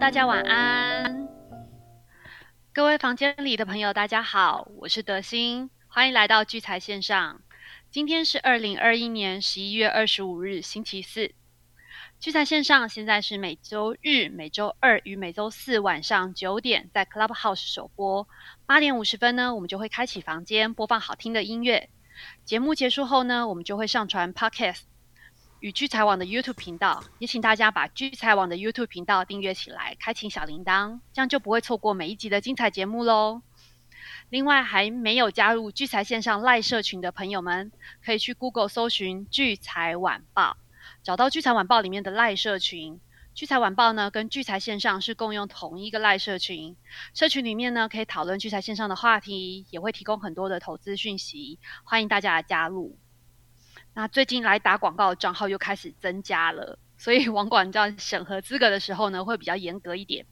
[0.00, 1.28] 大家晚安。
[2.72, 7.42] 各位房间里的朋友，大家好，我是德心，欢迎来到聚财线上。
[7.90, 11.34] 今天是二零二一年十一月二十五日，星期四。
[12.18, 18.26] 聚财线上现在是每周日、每周二与每周四晚上九点在 Clubhouse 首播，
[18.64, 21.90] 八点五十分呢，我们就会开启房间播放好听的音乐。
[22.46, 24.80] 节目结束后呢，我们就会上传 Podcast。
[25.60, 33.42] 与聚财网的 YouTube 频道，也请大家把聚财网的 YouTube 频道订阅起来，开启小铃铛，这样就不会错过每一集的精彩节目喽。
[34.30, 40.56] 另外，还没有加入聚财线上赖社群的朋友们，可以去 Google 搜寻聚财晚报，
[41.02, 42.98] 找到聚财晚报里面的赖社群。
[43.34, 46.74] 聚财晚报呢，跟聚财线上是共用同一个赖社群，
[47.12, 52.98] 社群里面呢可以讨论聚财线上的话题，也会提供很多的投资讯息，欢迎大家来加入。
[53.92, 60.24] 那最近来打广告的账号又开始增加了，所以 网管在审核资格的时候呢，会比较严格一点。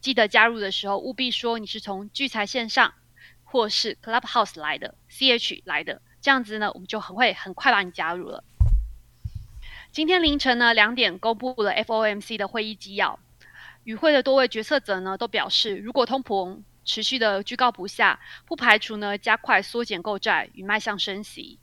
[0.00, 2.92] 记得加入的时候，务必说你是从聚财线上
[3.44, 8.42] 或是 Clubhouse 来的，CH 来的，这样子呢，我们就很会很快把你加入了。
[9.92, 13.20] 今天凌晨呢两点公布了 FOMC 的会议纪要，
[13.84, 21.60] 与会的多位决策者呢都表示，如果通膨持续的居高不下，不排除呢加快缩减购债与迈向升息。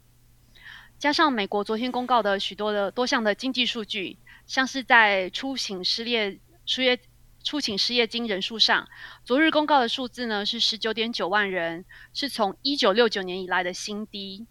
[1.02, 6.99] 加上美国昨天公告的许多的多项的经济数据，像是在出请失业、失业、
[7.43, 8.88] 出请失业金人数上，
[9.25, 14.45] 昨日公告的数字呢是十九点九万人，是从一九六九年以来的新低。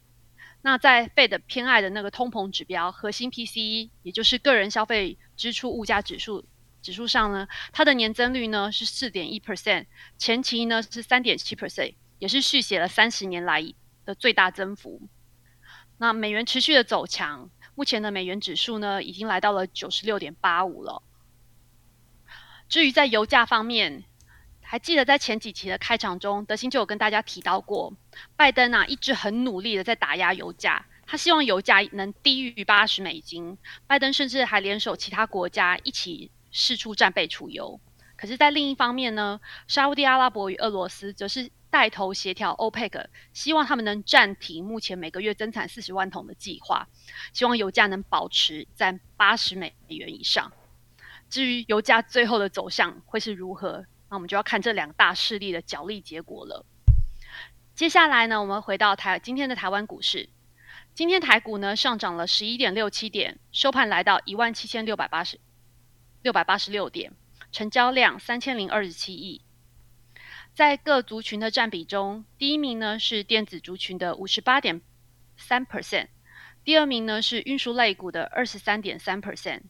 [0.62, 6.44] 那在 Fed 偏爱的那个通膨指标核心 PCE，也就是个人消费支出物价指数
[6.82, 9.86] 指数上呢，它的年增率呢是四点一 percent，
[10.18, 13.72] 前期呢是三点七 percent，也是续写了三十年来
[14.04, 15.00] 的最大增幅。
[16.02, 21.02] 那美元持续的走强，目前的美元指数呢，已经来到了九十六点八五了。
[22.70, 24.04] 至于在油价方面，
[24.62, 27.92] 还记得在前几期的开场中，德兴就有跟大家提到过，
[28.34, 33.58] 拜登啊一直很努力的在打压油价，他希望油价能低于八十美金。
[33.86, 37.78] 拜登甚至还联手其他国家一起试出战备储油。
[38.16, 39.38] 可是，在另一方面呢，
[39.68, 41.50] 沙地阿拉伯与俄罗斯则是。
[41.70, 46.88] 带头协调 OPEC，希望他们能暂停目前每个月增产四十万桶的计划，
[47.32, 50.52] 希望油价能保持在八十美元以上。
[51.28, 56.66] 至于油价最后的走向会是如何，那我们就要看这两大势力的角力结果了。
[57.76, 60.28] 接下来呢，我们回到台今天的台湾股市，
[60.92, 65.38] 今天台股呢上涨了十一点六七点，收盘来到一万七千六百八十
[66.20, 67.12] 六百八十六点，
[67.52, 69.40] 成交量三千零二十七亿。
[70.54, 74.82] 在各族群的占比中，第一名呢是电子族群的五十八点
[75.36, 76.08] 三 percent，
[76.64, 79.62] 第二名呢是运输类股的二十三点三 percent，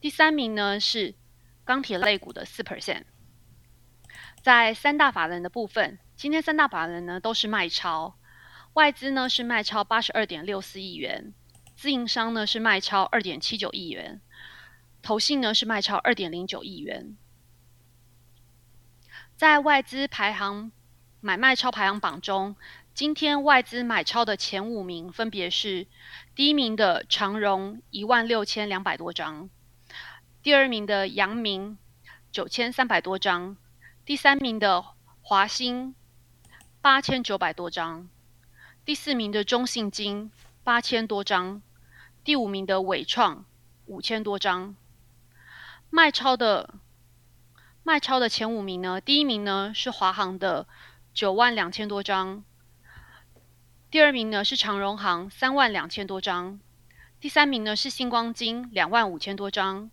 [0.00, 1.14] 第三名呢是
[1.64, 3.04] 钢铁类股的四 percent。
[4.42, 8.18] 在三大法人的部分，今天三大法人呢都是卖超，
[8.74, 11.32] 外资呢是卖超八十二点六四亿元，
[11.76, 14.20] 自营商呢是卖超二点七九亿元，
[15.00, 17.16] 投信呢是卖超二点零九亿元。
[19.40, 20.70] 在外资排行
[21.22, 22.56] 买卖超排行榜中，
[22.92, 25.86] 今天外资买超的前五名分别是：
[26.34, 29.48] 第一名的长荣一万六千两百多张，
[30.42, 31.78] 第二名的阳明
[32.30, 33.56] 九千三百多张，
[34.04, 34.84] 第三名的
[35.22, 35.94] 华兴
[36.82, 38.10] 八千九百多张，
[38.84, 40.30] 第四名的中信金
[40.62, 41.62] 八千多张，
[42.22, 43.46] 第五名的伟创
[43.86, 44.76] 五千多张，
[45.88, 46.74] 卖超的。
[47.82, 50.66] 卖超的前五名呢，第一名呢是华航的
[51.12, 52.44] 九万两千多张，
[53.90, 56.60] 第二名呢是长荣航三万两千多张，
[57.18, 59.90] 第三名呢是星光金两万五千多张，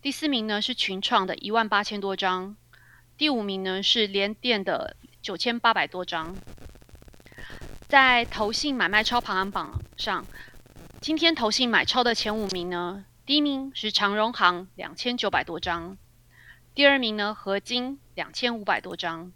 [0.00, 2.54] 第四名呢是群创的一万八千多张，
[3.16, 6.36] 第五名呢是联电的九千八百多张。
[7.88, 10.24] 在投信买卖超排行榜上，
[11.00, 15.96] 今天投信买超的前五名呢，第一名是长荣航两千九百多张。
[16.76, 19.32] 第二名呢，合金两千五百多张；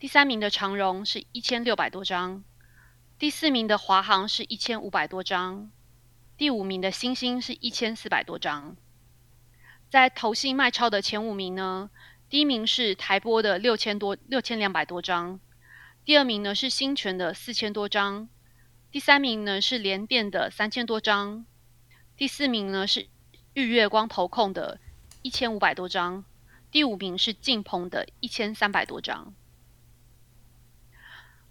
[0.00, 2.42] 第三名的长荣是一千六百多张；
[3.20, 5.70] 第四名的华航是一千五百多张；
[6.36, 8.76] 第五名的星星是一千四百多张。
[9.88, 11.88] 在投信卖超的前五名呢，
[12.28, 15.38] 第一名是台波的六千多六千两百多张；
[16.04, 18.26] 第二名呢是新泉的四千多张；
[18.90, 21.44] 第三名呢是联电的三千多张；
[22.16, 23.06] 第四名呢是
[23.54, 24.80] 日月光投控的
[25.22, 26.24] 一千五百多张。
[26.76, 29.32] 第五名是晋鹏的一千三百多张。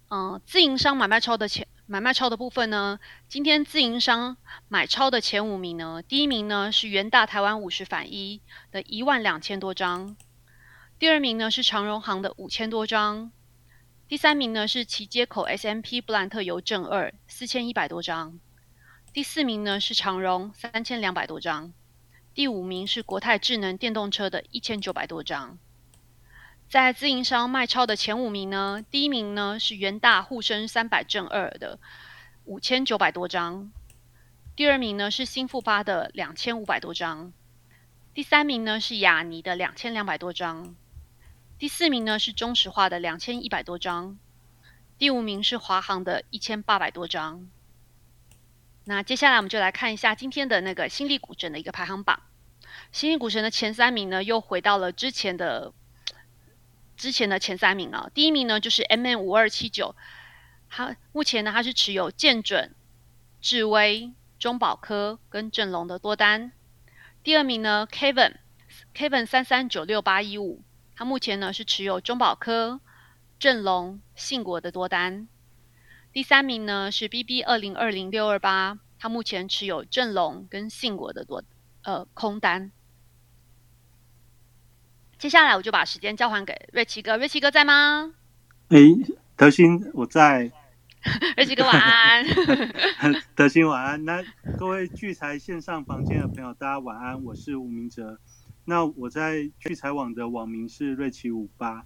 [0.08, 4.36] 嗯，自营商买卖超的前买卖超的部分呢，今天自营商
[4.68, 8.40] 买超的前五名呢，第一名呢是元大台湾五十反一
[8.70, 10.16] 的一万两千多张，
[10.96, 13.32] 第二名呢是长荣行的五千多张，
[14.06, 18.38] 第三名呢是旗接口 S M P 布兰特邮政二四千一百多张，
[19.12, 21.72] 第四名呢是长荣三千两百多张，
[22.36, 25.58] 第五名是国泰智能电动车的一千九百多张。
[26.68, 31.78] 在自营商卖超的前五名呢，第一名呢是元大沪深三百正二的
[32.44, 33.72] 五千九百多张，
[34.54, 37.32] 第二名呢是新富发的两千五百多张，
[38.12, 40.76] 第三名呢是雅尼的两千两百多张，
[41.58, 44.18] 第四名呢是中石化的两千一百多张，
[44.98, 47.48] 第五名是华航的一千八百多张。
[48.88, 52.22] 那接下来我们就来看一下今天的那个新力股神的一个排行榜，
[52.90, 55.72] 新力股神的前三名呢又回到了之前的。
[56.96, 59.94] 之前的前三名啊，第一名呢就是 M N 五二七九，
[60.70, 62.74] 它目前呢它是持有建准、
[63.38, 66.52] 智威、中保科跟正隆的多单。
[67.22, 68.36] 第二名呢 Kevin
[68.94, 70.62] Kevin 三三九六八一五，
[70.94, 72.80] 它目前呢是持有中保科、
[73.38, 75.28] 正隆、信国的多单。
[76.16, 81.44] 第三名呢是 B B 二零二零六二八，它目前持有正龙跟信国的多
[81.82, 82.72] 呃空单。
[85.18, 88.14] 接下来我就把时间交还给瑞奇哥，瑞奇哥在吗？
[88.68, 88.78] 哎，
[89.36, 90.50] 德兴我在。
[91.36, 92.24] 瑞奇哥晚安。
[93.36, 94.02] 德兴晚安。
[94.06, 94.24] 那
[94.56, 97.22] 各位聚财线上房间的朋友，大家晚安。
[97.24, 98.18] 我是吴明哲。
[98.64, 101.84] 那我在聚财网的网名是瑞奇五八。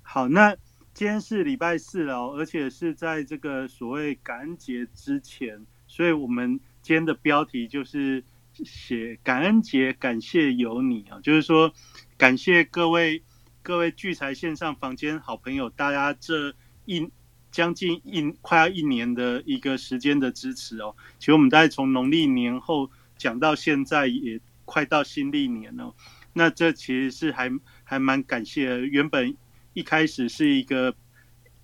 [0.00, 0.56] 好，那
[0.94, 11.74] 今天是礼拜四了，而且是在这个所谓感恩节之前，所以我们今天的标题就是写感恩节，感谢有你啊，就是说。
[12.16, 13.24] 感谢各位
[13.60, 16.54] 各位聚财线上房间好朋友，大家这
[16.84, 17.10] 一
[17.50, 20.94] 将近一快要一年的一个时间的支持哦。
[21.18, 22.88] 其实我们大概从农历年后
[23.18, 25.92] 讲到现在，也快到新历年了。
[26.32, 27.50] 那这其实是还
[27.82, 28.86] 还蛮感谢。
[28.86, 29.36] 原本
[29.74, 30.96] 一开始是一个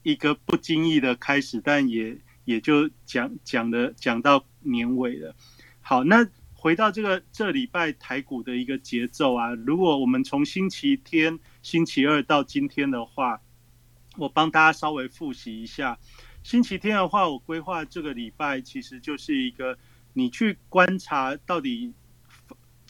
[0.03, 5.35] 一个不经意的开始，但也也就讲讲的讲到年尾了。
[5.81, 6.29] 好，那。
[6.63, 13.41] 回到这个这礼拜台股的一个节奏啊，如果我们从星期天、星期二到今天的话，
[14.19, 15.99] 我帮大家稍微复习一下。
[16.43, 19.79] 星期天的话，我规划这个礼拜其实就是一个
[20.13, 21.95] 你去观察到底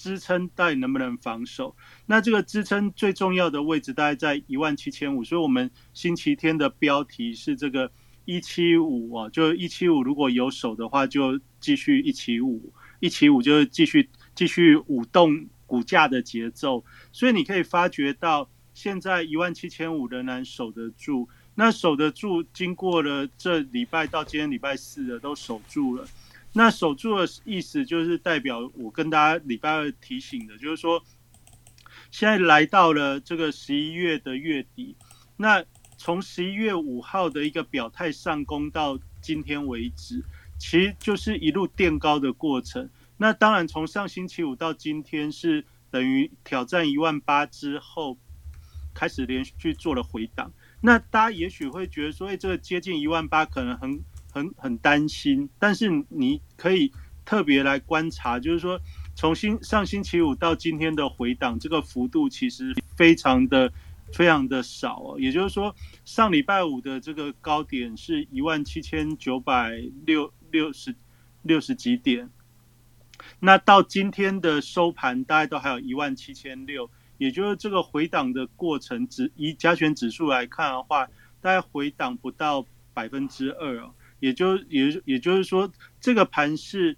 [0.01, 1.77] 支撑到底能不能防守。
[2.07, 7.93] 那这个支撑最重要的位置大概在一万七千五，所以我们星期天的标题是这个
[8.25, 12.73] 一七五啊，就一七五如果有手的话，就继续一七五。
[13.03, 21.27] 一起舞就继续继续舞动股价的节奏，所以你可以发觉到现在一万七千五仍然守得住。
[21.55, 26.07] 那守得住，经过了这礼拜到今天礼拜四的都守住了。
[26.53, 31.03] 那守住的意思就是代表我跟大家礼拜二提醒的，就是说
[32.11, 34.97] 现在来到了这个十一月的月底。
[35.37, 35.65] 那
[35.97, 40.25] 从十一月五号的一个表态上攻到今天为止。
[40.63, 42.91] 其实就是一路垫高的过程。
[43.17, 48.19] 那当然，从上星期五到今天是等于挑战一万八之后，
[48.93, 50.53] 开始连续做了回档。
[50.83, 55.49] 那大家也许会觉得说，哎，这个接近一万八可能很很很担心。
[55.59, 56.93] 但是你可以
[57.25, 58.81] 特别来观察，就是说，
[59.15, 63.73] 从新上星期五到今天的回档，这个幅度其实非常的。
[64.13, 65.73] 非常的少哦，也就是说，
[66.05, 70.93] 上礼拜五的这个高点是一万七千九百六六十
[71.43, 72.29] 六十几点，
[73.39, 81.07] 那到今天的收盘，大概都还有一万七千六，也就是这个回档的过程，指以加权指数来看的话，
[81.41, 86.97] 大概回档不到百分之二哦，也就也也就是说，这个盘是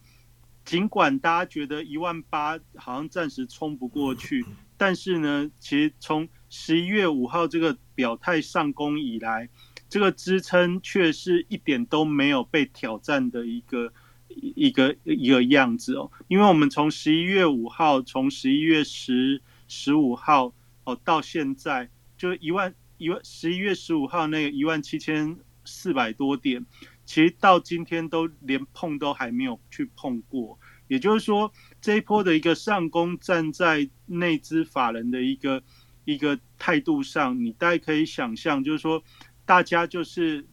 [0.65, 4.45] 尽管大家觉得一万八好像暂时冲不过去，
[4.77, 9.49] 但是呢，其实从十一月五号这个表态上攻以来，
[9.89, 13.93] 这个支撑却是一点都没有被挑战的一个
[14.29, 16.11] 一个一个样子哦。
[16.29, 20.53] 因为我们从十一月五号，从十一月十十五号
[20.85, 26.65] 哦到现在，就一万一万十一月十五号那个一万七千四百多点，
[27.05, 30.59] 其实到今天都连碰都还没有去碰过。
[30.89, 35.63] 也就是说，这一波的一个上攻，站在内资法人的一个。
[36.05, 39.05] 一个态度上，你大概可以想象，就是说，
[39.47, 40.45] 大家就是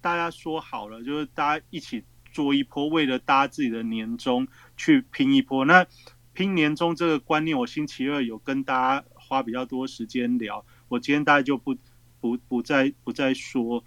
[0.00, 5.64] 大家说好了，就是大家一起做一波，为了搭自己的年终去拼一波。
[5.64, 5.86] 那
[6.32, 11.76] 拼年终这个观念，我星期二有跟大家花比较多时间聊，我今天大概就不
[12.20, 13.84] 不不再不再说。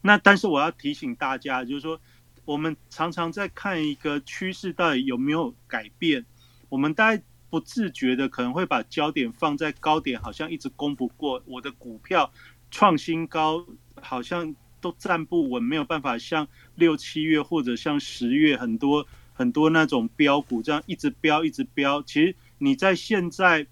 [0.00, 2.00] 那但是我要提醒大家，就是说，
[2.44, 6.24] 我们常常在看一个趋势到底有没有改变，
[6.68, 7.22] 我们大概。
[7.52, 12.32] 不自觉的可能会把焦点放在高点，好像一直攻不过我的股票
[12.70, 13.66] 创新高，
[14.00, 22.02] 好像都站不稳，没有办法像六七月或者像十月很多很多那种标股这样一直飙一直飙。
[22.04, 23.66] 其实你在现在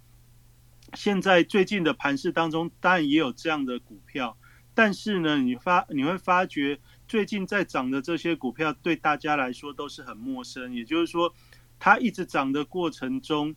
[0.93, 4.37] 现在最近的盘市当中，当然也有这样的股票，
[4.83, 11.35] 但是呢，你发你会发觉最近在涨的这些股票对大家来说都是很陌生，也就是说，
[11.79, 13.55] 它一直涨的过程中。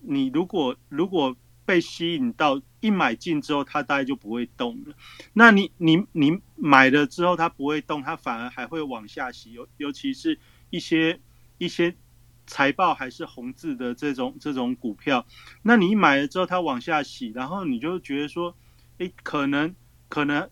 [0.00, 4.96] 你如果如果被吸引到一买进之后，它大概就不会动了。
[5.34, 9.52] 那你你你买了之后，它不会动，它反而还会往下洗。
[9.52, 10.36] 尤尤其是
[10.70, 11.20] 一些
[11.58, 11.94] 一些
[12.44, 15.24] 财报还是红字的这种这种股票，
[15.62, 18.56] 那你买了之后，它往下洗，然后你就觉得说，
[18.98, 19.76] 诶，可能
[20.10, 20.50] 可能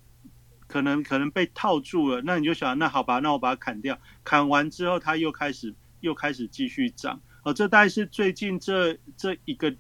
[0.67, 2.23] 可能可能被套住了。
[2.23, 3.99] 那你就想，那好吧，那我把它砍掉。
[4.25, 7.21] 砍完之后，它又开始又开始继续涨。
[7.45, 9.77] 哦，这大概是最近这这一个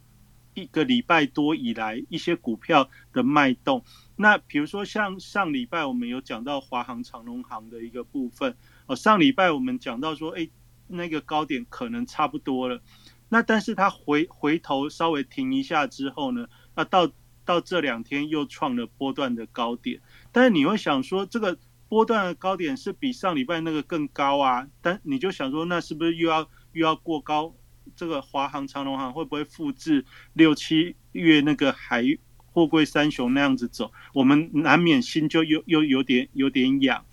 [0.55, 3.83] 一个礼拜多以来一些股票的脉动。
[4.17, 8.57] 那比如说像上礼拜我们有讲到华航、长隆航的一个部分。
[8.87, 10.49] 哦，上礼拜我们讲到说，哎，
[10.87, 12.83] 那个高点可能差不多了。
[13.29, 17.13] 那但是它回回头稍微停一下之后呢，那到
[17.49, 20.01] 到这两天又创了波段的高点。
[20.31, 24.69] 但是你会想说，这个波段的高点是比上礼拜那个更高啊？
[24.83, 26.49] 但你就想说，那是不是又要？
[26.73, 27.55] 又要过高，
[27.97, 32.05] 这个华航、长龙航会不会复制六七月那个海
[32.53, 33.91] 货柜三雄那样子走？
[34.13, 37.05] 我们难免心就又又有点有点痒。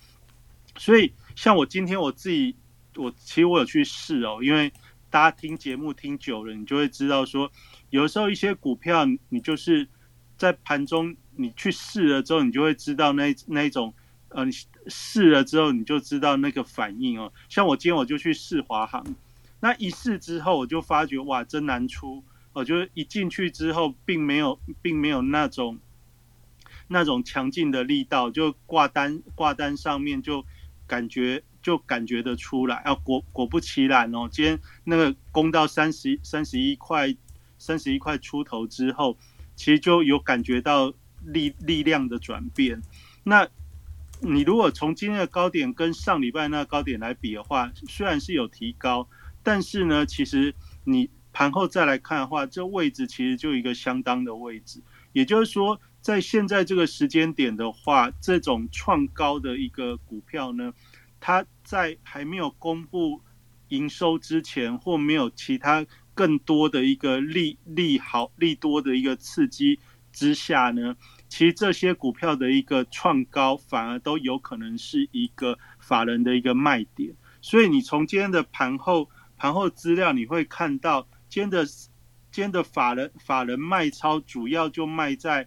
[0.78, 2.58] 所以，像我今天我自己，
[2.96, 4.72] 我其实我有去试哦，因为
[5.10, 7.50] 大家听节目听久了，你就会知道说，
[7.90, 9.88] 有时候一些股票，你就是
[10.38, 13.94] 在盘中你去试了之后，你就会知道那那种，
[14.30, 14.52] 呃，你
[14.88, 17.32] 试了之后你就知道那个反应哦。
[17.50, 19.06] 像我今天我就去试华航。
[19.62, 22.24] 那一试之后，我就发觉哇，真难出。
[22.54, 25.80] 我就一进去之后，并没有，并没有那种
[26.88, 30.46] 那种强劲的力道，就挂单挂单上面就
[30.86, 32.76] 感觉就感觉得出来。
[32.78, 37.16] 啊，果果不其然哦，今天那个攻到三十三十一块
[37.58, 39.18] 三十一块出头之后，
[39.56, 40.94] 其实就有感觉到
[41.24, 42.82] 力力量的转变。
[43.24, 43.48] 那
[44.22, 49.08] 你如果从今天的高点跟上礼拜那个高点来比的话，虽然是有提高。
[49.44, 54.82] 但是呢，其实你盘后再来看的话，这位置其实就一个相当的位置。
[55.14, 60.74] 也就是说，在现在这个时间点的话，这种创高的一个股票呢，
[61.20, 63.22] 它在还没有公布
[63.68, 65.86] 营收之前，或没有其他
[66.16, 69.80] 更多的一个利利好利多的一个刺激
[70.12, 70.96] 之下呢，
[71.30, 77.14] 其实这些股票的一个创高，反而都有可能是一个法人的一个卖点。
[77.42, 79.08] 所以你从今天的盘后。
[79.38, 85.46] 盘后资料你会看到，今天的今天的法人法人卖超主要就卖在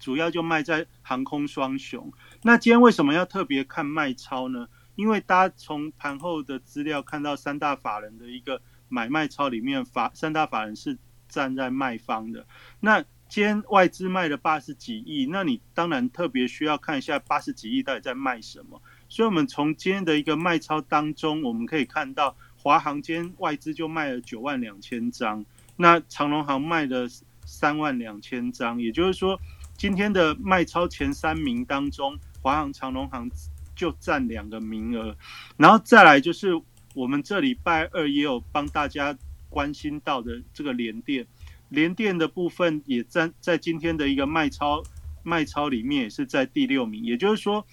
[0.00, 2.12] 主要就卖在航空双雄。
[2.42, 4.66] 那今天为什么要特别看卖超呢？
[4.96, 8.60] 因为大家从盘后的资料看到三大法人的一个
[8.90, 12.46] 买卖超里面，法三大法人是站在卖方的。
[12.80, 18.82] 那今天外资卖了八十几亿，那你当然特别需要看一下八十几亿到底在卖什么。
[19.08, 22.36] 所以，我们从今天的一个卖超当中，我们可以看到。
[22.62, 25.42] 华航今天外资就卖了九万两千张，
[25.76, 27.08] 那长隆行卖了
[27.46, 29.40] 三万两千张，也就是说，
[29.78, 33.30] 今天的卖超前三名当中，华航、长隆行
[33.74, 35.16] 就占两个名额，
[35.56, 36.52] 然后再来就是
[36.94, 39.16] 我们这礼拜二也有帮大家
[39.48, 41.26] 关心到的这个联电，
[41.68, 44.82] 联电的部分也在在今天的一个卖超
[45.22, 47.66] 卖超里面也是在第六名，也就是说，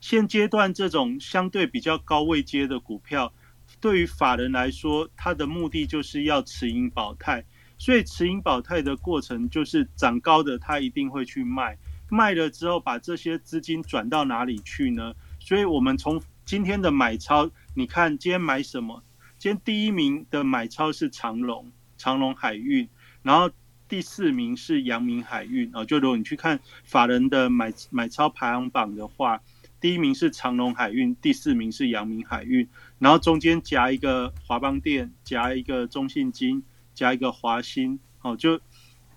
[0.00, 3.32] 现阶段这种相对比较高位阶的股票。
[3.80, 7.44] 对于法人来说，它的目的就是要持盈保泰，
[7.78, 11.76] 所以持盈保泰的过程就是涨高的，它一定会去卖，
[12.08, 15.12] 卖了之后把这些资金转到哪里去呢？
[15.40, 19.02] 所以我们从今天的买超，你看今天买什么？
[19.36, 22.88] 今天第一名的买超是长隆，长隆海运，
[23.22, 23.50] 然后
[23.86, 25.84] 第四名是阳明海运啊。
[25.84, 29.40] 就如果你去看法人的买买超排行榜的话。
[29.78, 32.66] 第一名是长隆海运，第四名是阳明海运，
[32.98, 36.64] 然后中间夹一个华邦电，夹一个中信金，
[36.94, 38.58] 夹一个华兴，哦，就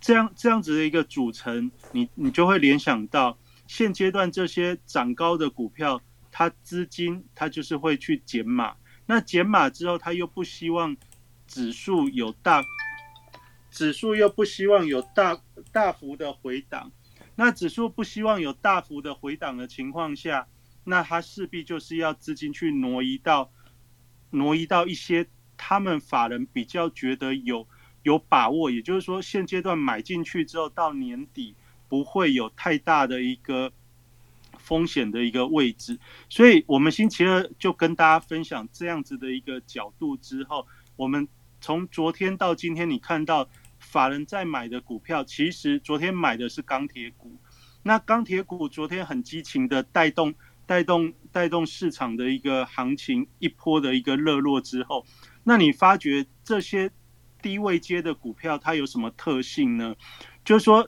[0.01, 3.38] 这样这样子的一个组成，你你就会联想到
[3.68, 6.01] 现阶段这些涨高的股票，
[6.39, 8.77] 它资金它就是会去减码，
[9.08, 10.96] 那减码之后，他又不希望
[11.46, 12.63] 指数有大，
[13.69, 15.41] 指数又不希望有大
[15.74, 16.93] 大幅的回档。
[17.36, 20.48] 那指数不希望有大幅的回档的情况下，
[20.86, 23.51] 那他势必就是要资金去挪移到
[24.29, 25.27] 挪移到一些
[25.58, 27.67] 他们法人比较觉得有
[28.03, 31.53] 有把握，也就是说现阶段买进去之后到年底
[31.89, 33.74] 不会有太大的一个
[34.69, 35.97] 风险的一个位置，
[36.29, 41.27] 所以我们星期二就跟大家分享这样子的一个角度之后，我们
[41.59, 43.49] 从昨天到今天，你看到
[43.79, 47.35] 法人在买的股票，其实昨天买的是钢铁股，
[47.81, 50.35] 那钢铁股昨天很激情的带动
[50.67, 55.03] 带动带动市场的一个行情一波的一个热络之后。
[55.43, 56.91] 那你发觉这些
[57.41, 59.95] 低位接的股票它有什么特性呢？
[60.45, 60.88] 就是说，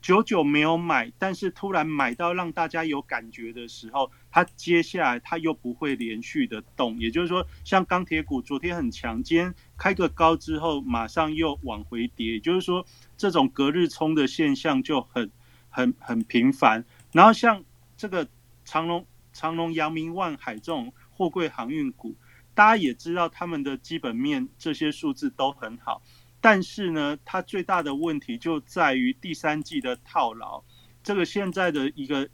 [0.00, 6.98] 久久没有买，但是突然买到让大家有感觉的时候，它接下来它又不会连续的动。
[6.98, 12.84] 也就是说，像钢铁股昨天很强，今天开个高之后马上又往回跌，也就是说，
[13.16, 15.30] 这种隔日冲的现象就很
[15.68, 16.84] 很很频繁。
[17.12, 17.62] 然后像
[17.96, 18.26] 这个
[18.64, 22.16] 长隆、长隆、阳明、万海这种货柜航运股。
[22.52, 26.02] 大家也知道，他们的基本面这些数字都很好，
[26.40, 30.62] 但是呢，它最大的问题就在于第三季的套牢。
[31.02, 32.28] 这个现在的一个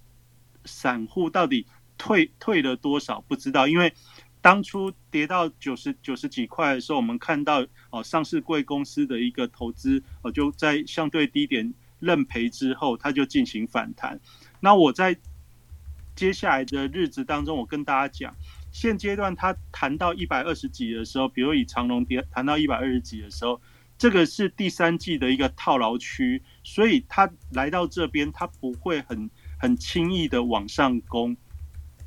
[0.64, 1.66] 散户到底
[1.98, 3.92] 退退了多少不知道，因为
[4.40, 14.20] 当初跌到九十九十几块的时候，我们看到哦，上市贵公司的一个投资哦，就在相对低点认赔之后，它就进行反弹。
[14.60, 15.16] 那我在
[16.14, 18.34] 接下来的日子当中，我跟大家讲。
[18.72, 23.58] 现阶段它谈到一百二十几的时候，比如以长隆跌谈到一百二十几的时候，
[23.98, 31.36] 这个是第三季的一个套牢区，所以它来到这边，它不会很很轻易的往上攻。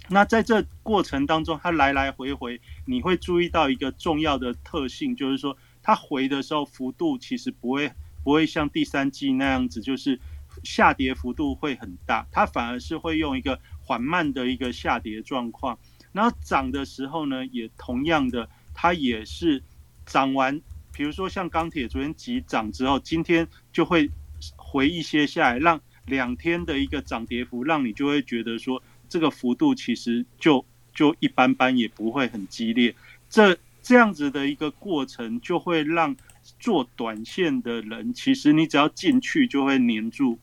[0.08, 7.92] 那在这过程当中，它来来回回，你会注意到一个重要的特性，就是说它回的时候幅度其实不会
[8.24, 10.20] 不会像第三季那样子，就是
[10.64, 15.78] 下跌幅度会很大，它反而是会用一个缓慢的一个下跌状况。
[16.12, 19.64] 然后涨的时候呢，也同样的，它也是
[20.08, 20.60] 涨完，
[21.00, 24.12] 比如说像钢铁昨天急涨之后，今天就会
[24.58, 32.94] 回一些下来，让两天的一个涨跌幅，让你就会觉得说这个幅度其实就就一般般，也不会很激烈。
[33.30, 36.14] 这这样子的一个过程，就会让
[36.60, 40.38] 做短线的人，其实你只要进去就会黏住。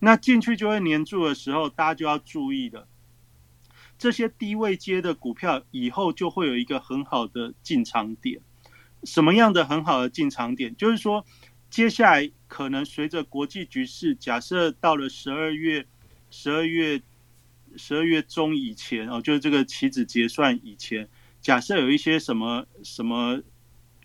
[0.00, 2.88] 那进去就会黏住的时候，大家就要注意的。
[3.96, 8.40] 这些低位接的股票以后就会有一个很好的进场点。
[9.04, 10.74] 什么样的很好的进场点？
[10.76, 11.24] 就是说，
[11.68, 15.86] 接下来可能随着国际局势，假设到了十二月、
[16.30, 17.00] 十二月、
[17.76, 21.08] 十二月中以前哦，就是这个期指结算以前，
[21.40, 23.40] 假设有一些什么什么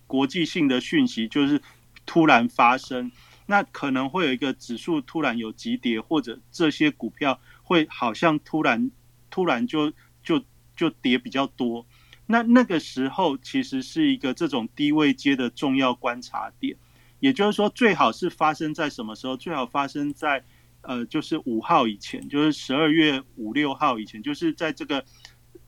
[0.07, 1.61] 国际性的讯息，就是
[2.05, 3.11] 突然发生，
[3.45, 8.91] 那可能会有一个指数突然有急跌，或者这些股票会好像突然。
[9.31, 9.91] 突然就
[10.23, 10.41] 就
[10.77, 11.85] 就跌比较多，
[12.27, 16.75] 那那个时候其实是一个这种低位接的重要观察点，
[17.19, 19.37] 也就是说最好是发生在什么时候？
[19.37, 20.43] 最好发生在
[20.81, 25.05] 呃就是五号以前，就是十二月五六号以前，就是在这个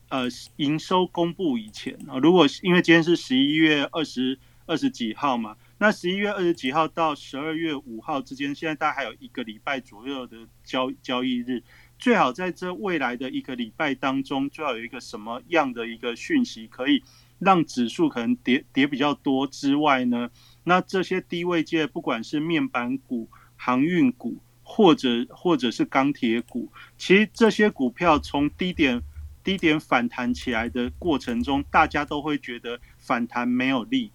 [0.08, 2.18] 呃营收公布以前啊。
[2.18, 11.62] 如果因为今天是十一月二十二十几号嘛，那十一月二十几号到十二月五号之间，现在大概还有一个礼拜左右的交交易日。
[11.98, 17.02] 最好在这未来的一个礼拜当中，最好有一个什么样的一个讯息，可以
[17.38, 20.30] 让指数可能跌跌比较多之外呢？
[20.64, 29.02] 那这些低位界，不管是面板股、航运股，或者或者是钢铁股，其实这些股票从低点
[29.42, 34.12] 低点反弹起来的过程中，大家都会觉得反弹没有力，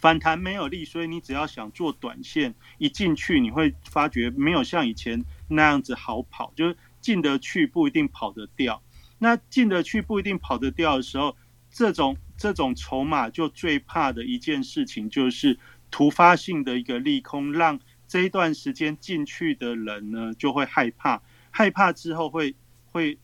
[0.00, 5.24] 反弹没有力，所以你只要想做短线，一进去你会发觉没有像以前。
[5.52, 8.80] 那样子好跑，就是进得去不一定跑得掉。
[9.18, 11.36] 那进得去不一定跑得掉的时候，
[11.72, 15.58] 这种这种筹码就最怕的一件事情就是
[15.90, 22.54] 突发性的一个利空，让这一段时间进去的人呢就会害怕，害怕之后会
[22.92, 23.18] 会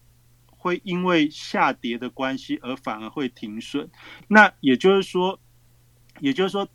[0.49, 3.89] 会因为下跌的关系而反而会停损。
[4.27, 5.39] 那也就是说，
[6.21, 6.69] 也就是说。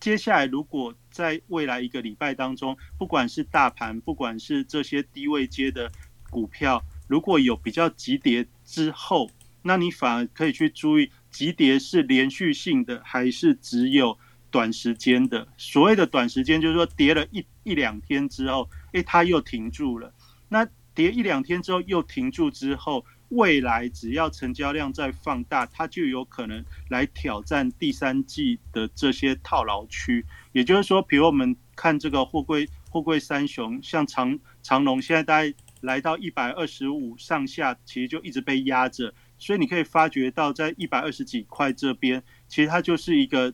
[0.00, 5.92] 接下来，如果在未来一个礼拜当中，不管是大盘，不管是这些低位接的
[6.28, 9.30] 股票，如果有比较急跌之后，
[9.62, 14.18] 那你反而可以去注意，急跌是连续性的，还是只有
[14.50, 15.46] 短时间的？
[15.56, 20.12] 所谓的短时间，就是说跌了一一两天之后，诶，它又停住了。
[20.48, 23.06] 那跌一两天之后又停住之后。
[23.32, 30.24] 未来只要成交量在放大，它就有可能来挑战第三季的这些套牢区。
[30.52, 39.14] 也就是说，比如我们看这个货柜货柜三雄，像长长龙，现在大概来到一百二十五上下，其实就一直被压着。
[39.38, 43.52] 所以你可以发觉到，在一百二十几块这边，其实它就是一个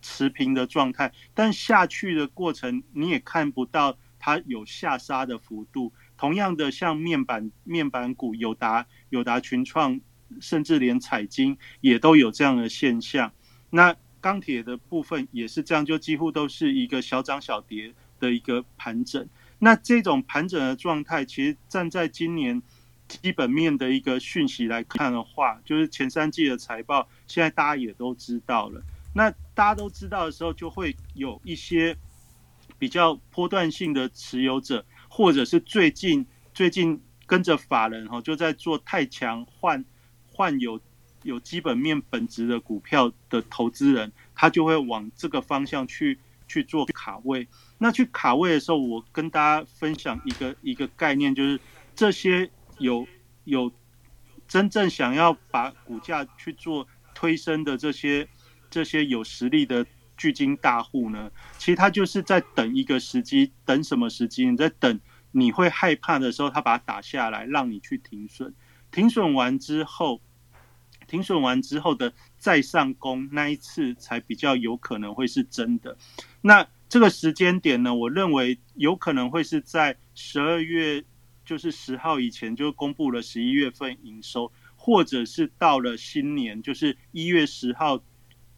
[0.00, 5.92] 持平的状态，但下去的过程你也看不到它有下杀的幅度。
[6.18, 9.98] 同样的，像面板面板股友达、友达群创，
[10.40, 13.32] 甚至连彩金也都有这样的现象。
[13.70, 19.26] 那钢铁的部分也是这样，就几乎都是一个小涨小跌的一个盘整。
[19.60, 22.60] 那这种盘整的状态，其实站在今年
[23.06, 28.82] 基本面的一个讯息来看的话，就是前三季的财报，现在大家也都知道了。
[29.14, 31.96] 那大家都知道的时候，就会有一些
[32.76, 34.84] 比较波段性的持有者。
[35.08, 39.84] 或者是最近最近跟着法人哈，就在做太强换
[40.30, 40.80] 换有
[41.22, 47.48] 有基本面本质的股票的投资人，他就会往这个方向去去做卡位。
[47.78, 51.60] 那去卡位的时候，我跟大家分享一个一个概念，就是
[51.94, 53.06] 这些有
[53.44, 53.72] 有
[54.46, 58.28] 真正想要把股价去做推升的这些
[58.70, 59.86] 这些有实力的。
[60.18, 64.44] 巨金大户呢，其实他就是在等一个时机，等什么时机？
[64.44, 65.00] 你在等
[65.30, 68.52] 你会害怕的时候，他把它打下来，让你去停损。
[68.90, 70.20] 停损完之后，
[71.06, 75.96] 停损完之后的再上攻那一次才比较有可能会是真的。
[76.40, 81.04] 那这个时间点呢，我认为有可能会是在十二月，
[81.44, 88.02] 就是十号以前就公布了十一月份营收，或者是到了新年，就是一月十号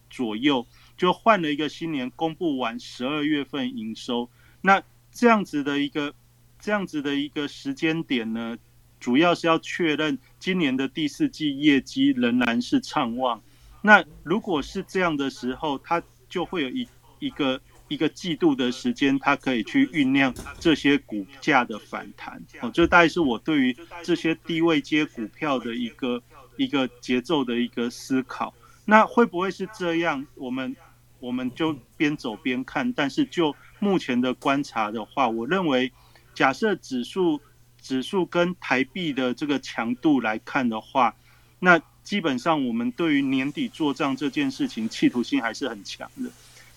[0.09, 0.65] 左右。
[1.01, 4.29] 就换了一个新年，公布完十二月份营收，
[4.61, 6.13] 那这样子的一个
[6.59, 8.55] 这样子的一个时间点呢，
[8.99, 13.41] 主要是要确认今年的第四季业绩仍然是畅旺。
[13.81, 16.87] 那如果是这样的时候，它就会有一
[17.17, 22.39] 一个一个季度的时间，它可以去酝酿这些股价的反弹。
[22.61, 26.21] 哦，这大概是我对于这些低位接股票的一个
[26.57, 28.53] 一个节奏的一个思考。
[28.85, 30.23] 那会不会是这样？
[30.35, 30.75] 我们
[31.21, 35.91] 我们就边走边看，但是就目前的观察的话，我认为，
[36.33, 37.39] 假设指数
[37.79, 41.15] 指数跟台币的这个强度来看的话，
[41.59, 46.29] 那基本上我们对于年底做账这件事情企图心还是很强的。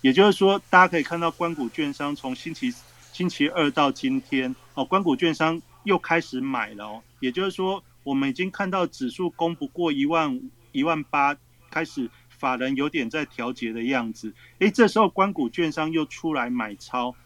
[0.02, 2.72] 也就是说，大家可以看到，关谷券商从星期
[3.14, 7.02] 星期二到今天，哦，关谷券商又开始买了哦。
[7.20, 11.34] 也就是说，我们已经看到指数攻不过一万一万八，
[11.70, 12.10] 开始。
[12.44, 17.16] 法人有点在调节的样子，诶，这时候关谷券商又出来买超，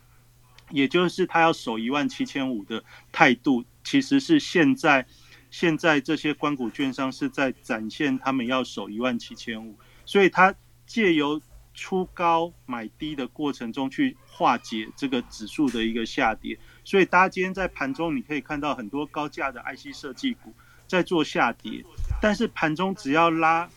[0.70, 5.04] 也就是他要守一万七千五的态度，其实是现在
[5.50, 9.76] 现在这些关谷券商是在展现他们要守一万七千五，
[10.06, 10.54] 所以他
[10.86, 11.42] 借由
[11.74, 20.54] 出高买低的过程中去化解这个指数的一个下跌，所以大家今天在盘中你可以看到很多高价的 IC 设计股
[20.86, 21.84] 在做下跌，
[22.22, 23.68] 但是盘中只要拉。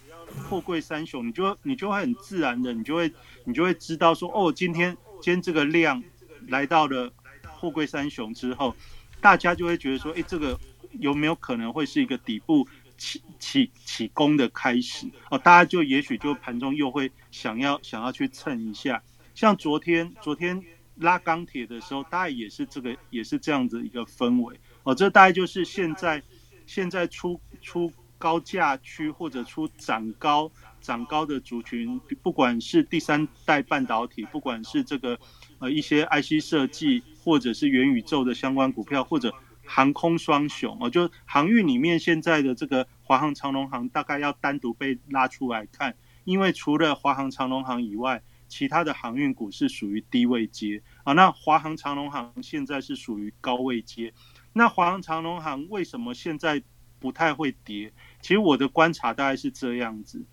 [0.49, 3.11] 货柜三雄，你就你就会很自然的，你就会
[3.45, 6.03] 你就会知道说，哦，今天今天这个量
[6.47, 7.11] 来到了
[7.43, 8.75] 货柜三雄之后，
[9.21, 10.59] 大家就会觉得说，哎，这个
[10.99, 12.67] 有没有可能会是一个底部
[12.97, 15.07] 起起起攻的开始？
[15.29, 19.01] 哦，大家就也许就盘中又会想要想要去蹭一下，
[19.33, 20.61] 像昨天昨天
[20.95, 24.59] 拉钢铁的时候，大概也是这个也是这样子一个氛围。
[24.83, 26.21] 哦，这大概就是现在
[26.65, 27.91] 现在出出。
[28.21, 35.19] 高价区或者出涨高涨高的族群，不管是第三代半导体，不管是这个
[35.57, 39.33] 呃一些 IC 设计，或者是元宇宙的相关股票，或者
[39.65, 51.13] 航空双雄哦，就航运里面现在的这个华航、长龙航，大概要单独被拉出来看，因为除了华航、长龙航以外，其他的航运股是属于低位阶啊。
[51.13, 54.13] 那华航、长龙航现在是属于高位阶，
[54.53, 56.61] 那华航、长龙航为什么现在
[56.99, 57.93] 不太会跌？
[58.21, 60.23] 其实我的观察大概是这样子，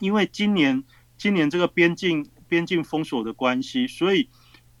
[0.00, 0.82] 因为今年
[1.16, 4.28] 今年这个边境边境封锁的关系，所以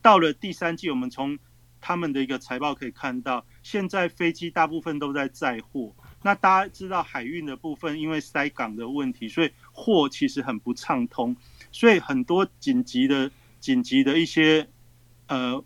[0.00, 1.38] 到了第三季，我们从
[1.80, 5.94] 他们的一个财报可以看到，现在飞机大部分都在载货。
[6.22, 11.36] 那大家知道海运的部分，因为塞港的问题，所以货其实很不畅通，
[11.70, 14.68] 所以很多紧急的紧急的一些
[15.26, 15.64] 呃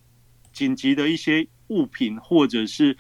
[0.53, 2.97] 紧急的一些物品，或者是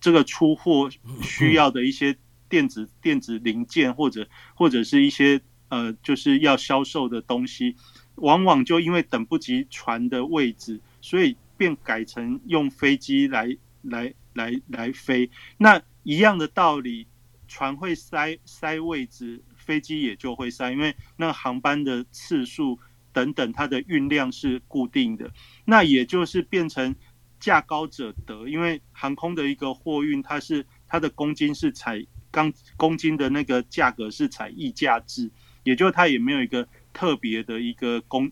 [0.00, 0.90] 这个出货
[1.22, 2.16] 需要的一些。
[2.50, 7.76] 电子电子零件或者或者是一些呃，就是要销售的东西，
[8.16, 15.30] 往往就因为等不及船的位置，所以便改成用飞机来来来来飞。
[15.56, 17.06] 那一样的道理，
[17.46, 22.76] 船会塞塞位置，飞机也就会塞，因为那航班的次数
[23.12, 25.30] 等等，它的运量是固定的。
[25.64, 26.92] 那也就是变成
[27.38, 32.04] 价高者得，因为航空的一个货运，它是它的公斤是采。
[32.30, 35.30] 钢公斤的那个价格是采溢价制，
[35.62, 38.30] 也就是它也没有一个特别的一个公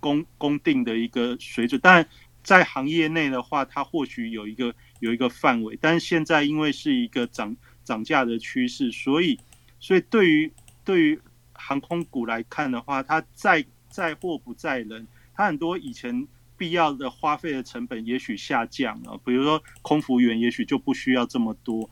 [0.00, 2.06] 公公定的一个水准，但
[2.42, 7.54] 在行业内的话，它或许有一个有一个范围，但是现在因为是一个涨
[7.84, 9.38] 涨价的趋势，所以
[9.78, 10.52] 所以对于
[10.84, 11.20] 对于
[11.52, 21.88] 航空股来看的话，它载载货不载人，它很多以前必要的花费的成本也许下降了，比如说空服员也许就不需要这么多，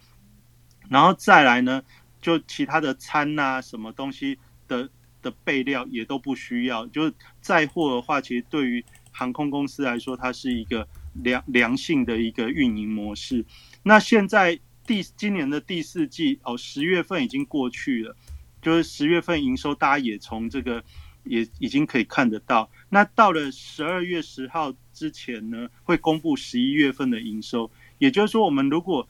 [0.88, 1.82] 然后再来呢，
[2.20, 4.88] 就其他的餐啊什么东西的
[5.22, 13.44] 的备料也都不需要，就是载货的话，其实对于航空公司来说，它是一个良良性的一个运营模式。
[13.82, 18.16] 那现在第今年的第四季哦，十月份已经过去了。
[18.60, 20.82] 就是十月份营收，大家也从这个
[21.22, 22.68] 也已经可以看得到。
[22.88, 27.70] 那到了十二月十号之前呢，会公布十一月份的营收。
[27.98, 29.08] 也就是说，我们如果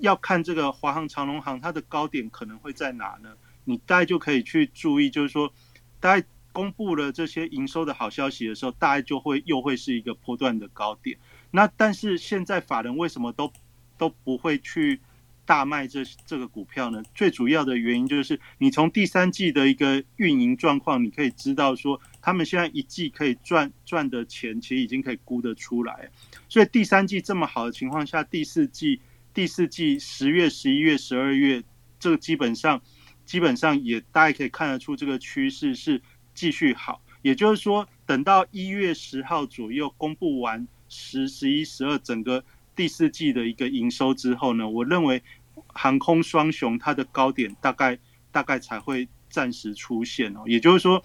[0.00, 3.30] 要看这个华航、长龙航，它的高点可能会在哪呢？
[3.64, 5.52] 你大概就可以去注意，就是说，
[6.00, 11.16] 大概公布了这些营收的好消息的时候，大概就会又会是一个波段的高点。
[11.50, 13.52] 那但是现在法人为什么都
[13.96, 15.00] 都不会去？
[15.46, 26.08] 大卖这这个股票呢，最主要的原因就是你从第三季的一个运营状况，你可以知道说，他们现在一季可以赚赚的钱，其实已经可以估得出来。
[26.48, 29.00] 所以第三季这么好的情况下，第四季
[29.32, 31.62] 第四季十月、十一月、十二月，
[31.98, 32.80] 这个基本上
[33.24, 36.02] 基本上也大家可以看得出这个趋势是
[36.34, 37.02] 继续好。
[37.22, 45.22] 也就是说，等到一月十号左右公布完十、十一、十二整个第四季的一个营收之后呢，我认为。
[45.72, 47.98] 航空双雄，它的高点大概
[48.32, 50.42] 大概才会暂时出现哦。
[50.46, 51.04] 也就是说，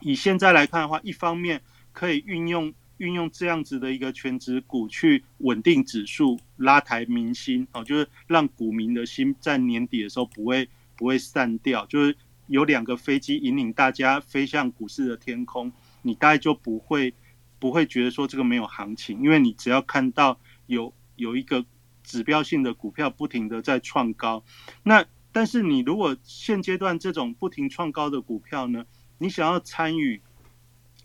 [0.00, 1.60] 以现在来看的话，一方面
[1.92, 11.84] 可以运用运用这样子的一个全值股去稳定指数，拉抬民心哦，就是让股民的心在年底的时候不会不会散掉。
[11.86, 17.12] 就是有两个飞机引领大家飞向股市的天空，你大概就不会
[17.58, 21.64] 不会觉得说这个没有行情，因为你只要看到有有一个。
[22.04, 24.42] 指标性的股票不停的在创高，
[24.82, 28.84] 那但是你如果现阶段这种不停创高的股票呢，
[29.18, 30.20] 你想要参与，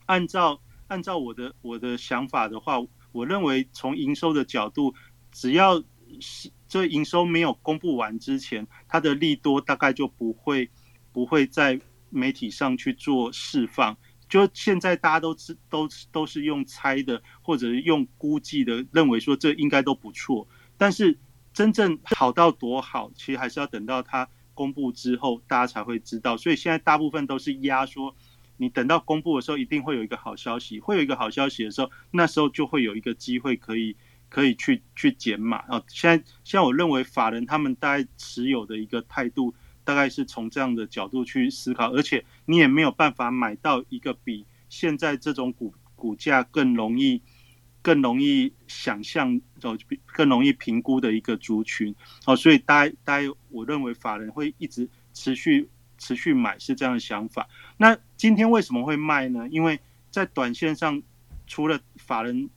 [0.08, 2.78] 按照按照我的我的想法的话，
[3.12, 4.94] 我认为从营收的角度，
[5.32, 5.84] 只要
[6.20, 10.70] 是这营收没有公布完之前，它的利多大概就不会
[11.12, 13.98] 不会在媒体上去做释放。
[14.30, 20.48] 就现在大家都知都都是用猜的或者用估计的，认为说这应该都不错。
[20.78, 21.18] 但是
[21.54, 26.36] 真正好到多好，其实还是要等到它公布之后，大家才会知道。
[26.36, 28.14] 所以现在大部分都是压说，
[28.58, 30.80] 你等到公布的时候，一定会有一个好消息。
[30.80, 33.96] 会有一个好消息的时候，那时候就会有一个机会可以
[34.30, 35.84] 可以去去减码啊。
[35.88, 47.22] 现在现在我认为法人他们大概持有的一个态度，大概是从这样的角度去思考，而且你也没有办法买到一个比现在这种股股价更容易。
[47.80, 57.48] 更容易想象，哦，更容易评估的一个族群，哦，所以大家，大家，我认为法人会一直持续持续买，是这样的想法。
[57.78, 59.48] 那今天为什么会卖呢？
[59.50, 59.80] 因为
[60.10, 61.02] 在短线上，
[61.46, 62.50] 除了法人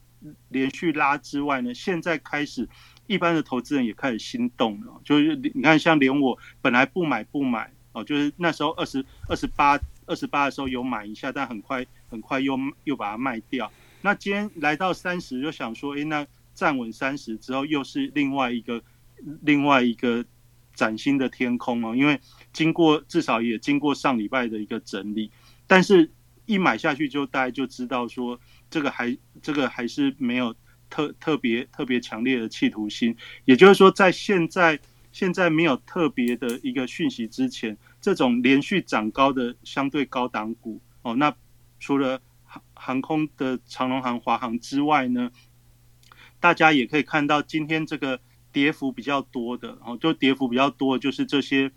[0.49, 2.67] 连续拉之外呢，现在开始
[3.07, 13.71] 一般的投资人也开始心动了，就是你看，像连我本来不买不买，哦，就是那时候二十二十八二十八的时候有买一下，但很快很快又又把它卖掉。
[14.01, 18.81] 那今天来到三十，就想说，哎，那站稳三十之后，又是另外一个
[19.41, 20.25] 另外一个
[20.81, 21.95] 崭新的天空哦。
[21.95, 22.19] 因为
[22.51, 25.29] 经过至少也经过上礼拜的一个整理，
[25.67, 26.11] 但是
[26.47, 28.39] 一买下去就大家就知道说，
[28.71, 30.55] 这个还这个还是没有
[30.89, 33.15] 特特别特别强烈的企图心。
[33.45, 34.79] 也就是说，在现在
[35.11, 41.35] 现在没有特别的一个讯息之前，这种连续涨高的相对高档股哦，那
[41.79, 42.19] 除了
[42.73, 45.31] 航空的长龙航、华航之外呢，
[46.39, 48.19] 大家也可以看到今天这个
[48.51, 51.71] 跌幅比较多的，哦，就跌幅比较多，就是这些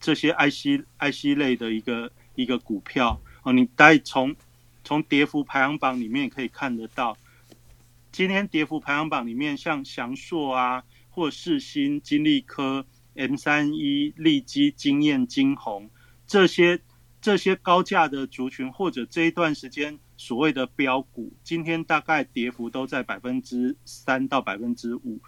[0.00, 3.52] 这些 IC IC 类的一个一个股票哦。
[3.52, 4.34] 你待从
[4.84, 7.16] 从跌幅排行榜里面可以看得到，
[8.12, 15.90] 今天跌幅排行榜里面，像翔硕啊，或世新、金利科、M 三一、利基、经验、金鸿
[16.26, 16.80] 这些
[17.20, 19.98] 这些高价的族群，或者这一段时间。
[20.20, 25.20] 所谓的标股，今天大概跌幅都在百分之三到百分之五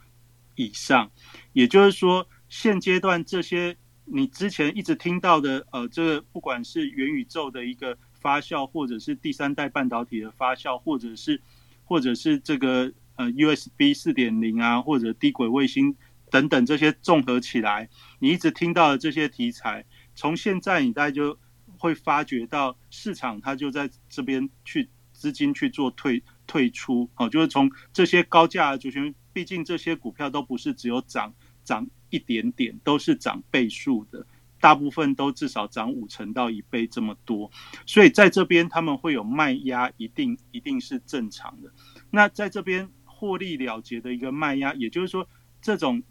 [0.60, 1.10] 以上，
[1.54, 11.40] 也就是说，现阶段这些你之前一直听到的，呃，这个不管是元宇宙的一个发酵，或者是第三代半导体的发酵，或者是
[11.84, 15.96] 或者是这个呃 USB 四点零啊，或者低轨卫星
[16.30, 21.38] 等等这些综合起来，你一直听到的这些题材，从现在你大概就
[21.78, 34.26] 会发觉到市场它就在这边去资金去做退退出，哦，就是从这些高价的族群，毕竟这些股票都不是只有涨涨一点点，都是涨倍数的，
[34.60, 37.50] 大部分都至少涨五成到一倍这么多，
[37.86, 41.72] 所以在这边他们会有卖压，一定一定是正常的。
[42.10, 45.28] 那在这边获利了结的一个卖压，也就是说，
[45.62, 46.02] 这种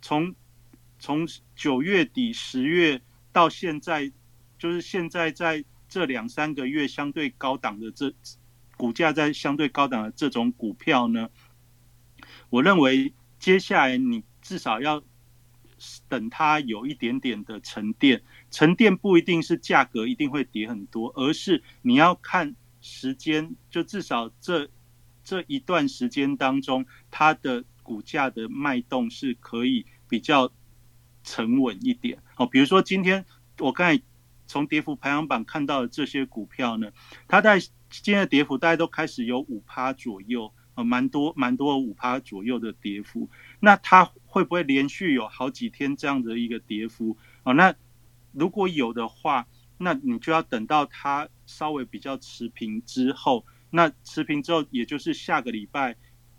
[0.00, 0.34] 从
[0.98, 3.00] 从九月底十月
[3.32, 4.12] 到现在。
[4.58, 8.10] 就是现在在这两三个月相对高档的这
[8.78, 11.28] 股价在相对高档的这种股票呢，
[12.50, 15.02] 我认为接下来你至少要
[16.08, 24.68] 等它有一点点的沉淀，沉淀不一定是价格一定会跌很多，而是你要看时间，就至少这
[25.24, 30.52] 这一段时间当中，它的股价的脉动是可以比较
[31.24, 32.22] 沉稳一点。
[32.36, 33.24] 哦，比如说今天
[33.58, 34.02] 我刚才。
[34.48, 36.92] 从跌幅排行榜看到的这些股票呢，
[37.26, 43.28] 它在今天的跌幅大概都开始有五趴左右，呃，蛮多蛮多五趴左右的跌幅。
[43.58, 47.16] 那它会不会连续有好几天这样的一个跌幅？
[47.42, 47.74] 哦，那
[48.32, 55.96] 如果有的话，那你就要等到它稍微比较持平之后，那持平之后，也就是下个礼拜，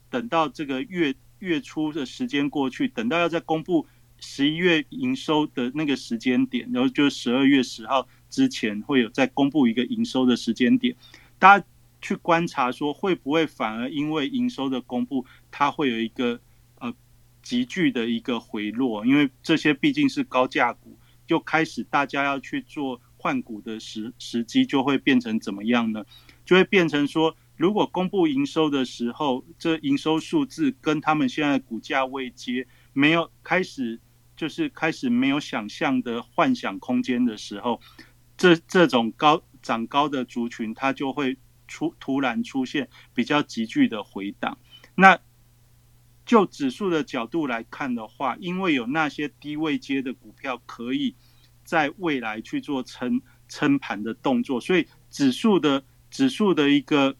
[0.10, 3.86] 等到这个月月初的时间过去，等到要再公布。
[4.20, 10.96] 十一月营收的那个时间点，然后就是十二月十号之前会有再公布一个营收的时间点，
[11.38, 11.66] 大家
[12.02, 16.40] 去观察说会不会反而因为营收的公布，它会有一个
[16.80, 16.94] 呃
[17.42, 26.06] 急剧的一个回落，因为这些毕竟是高价股，就开始大家要去做换股的时时机就会变成怎么样呢？
[26.46, 34.00] 就会变成说，如果公布营收的时候，这营收数字跟他们现在股价未接，没有开始。
[34.38, 37.82] 就是开始没有想象的幻想空间的时候，
[38.38, 41.36] 这这种高涨高的族群，它就会
[41.68, 44.58] 出突然出现比较急剧的回档。
[44.96, 45.20] 那
[46.26, 51.16] 就指数的角度来看的话，因为有那些低位接的股票可以
[51.64, 57.16] 在未来去做撑撑盘的动作，所以指数的指数的一个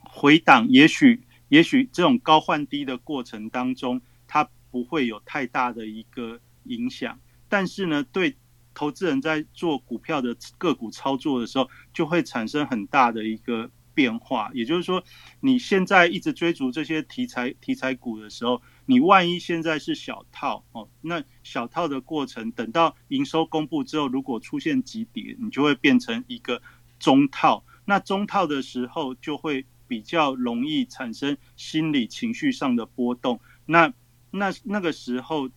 [0.00, 4.48] 回档，也许也许这种高换低的过程当中，它。
[4.70, 8.36] 不会有太大的一个影响，但是呢，对
[8.78, 14.52] 投资人在做股票的个股操作的时候，就会产生很大的一个变化。
[14.54, 15.02] 也就是说，
[15.40, 26.62] 你现在一直追逐这些题材题材股的时候，你万一现在是小套哦，那小套的过程，等到营收公布之后，如果出现急跌，你就会变成一个
[27.00, 27.64] 中套。
[27.84, 33.40] 那中套的时候，就会比较容易产生心理情绪上的波动。
[33.66, 33.92] 那
[34.30, 35.50] 那那个时候，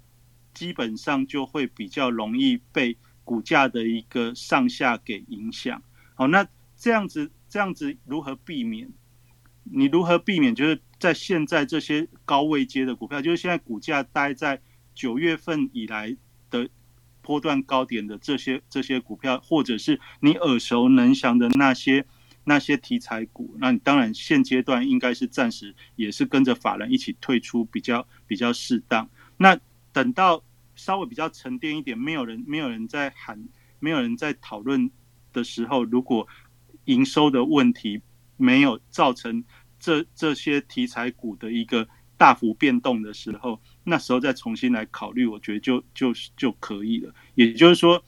[0.55, 2.97] 基本上就会比较容易被
[3.31, 5.81] 股价的一个上下给影响。
[6.15, 8.91] 好，那这样子这样子如何避免？
[9.63, 10.53] 你如何避免？
[10.53, 14.61] 就是在现在这些高位接的股票，就是现在股价待在
[14.93, 16.17] 九月份以来
[16.49, 16.69] 的
[17.21, 22.05] 波段高点的这些这些股票，或者是你耳熟能详的那些。
[22.43, 29.07] 那些题材股，那你当然现阶段应该是暂时也是跟着法人一起退出，比较比较适当。
[29.37, 29.55] 那
[29.93, 30.43] 等到
[30.75, 33.47] 稍微比较沉淀一点，没有人没有人在喊，
[33.79, 34.89] 没有人在讨论
[35.33, 36.27] 的时候，如果
[36.85, 38.01] 营收的问题
[38.37, 39.43] 没有造成
[39.79, 47.13] 这这些题材股的一个大幅变动的时候，那时候再重新来考虑，我觉得就就就可以了。
[47.35, 48.03] 也就是说，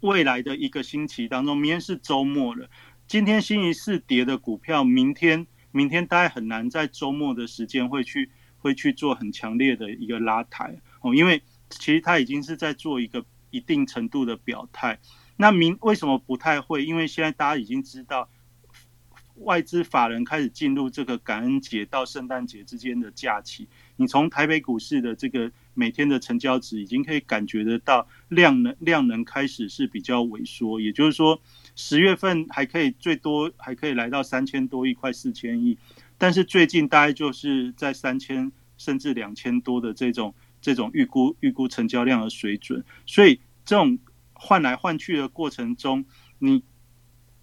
[0.00, 2.68] 未来的一个星期当中，明天是周末了。
[3.06, 14.98] 今天星期四跌的股票，明天明天大概很难在周末的时间会去会去做很强烈的一个拉抬哦，因为其实它已经是在做一个一定程度的表态。
[15.36, 16.84] 那明为什么不太会？
[16.84, 18.28] 因为现在大家已经知道。
[19.36, 31.40] 外资法人开始进入这个感恩节到圣诞节之间的假期，你从台北股市的这个每天的成交值已经可以感觉得到量能量能开始是比较萎缩，也就是说
[31.74, 35.78] 十月份还可以最多还可以来到三千多亿快四千亿，
[36.18, 43.98] 但是最近大概就是在三千甚至两千多的这种这种预估预估成交量的水准，所以这种
[44.32, 46.04] 换来换去的过程中，
[46.38, 46.62] 你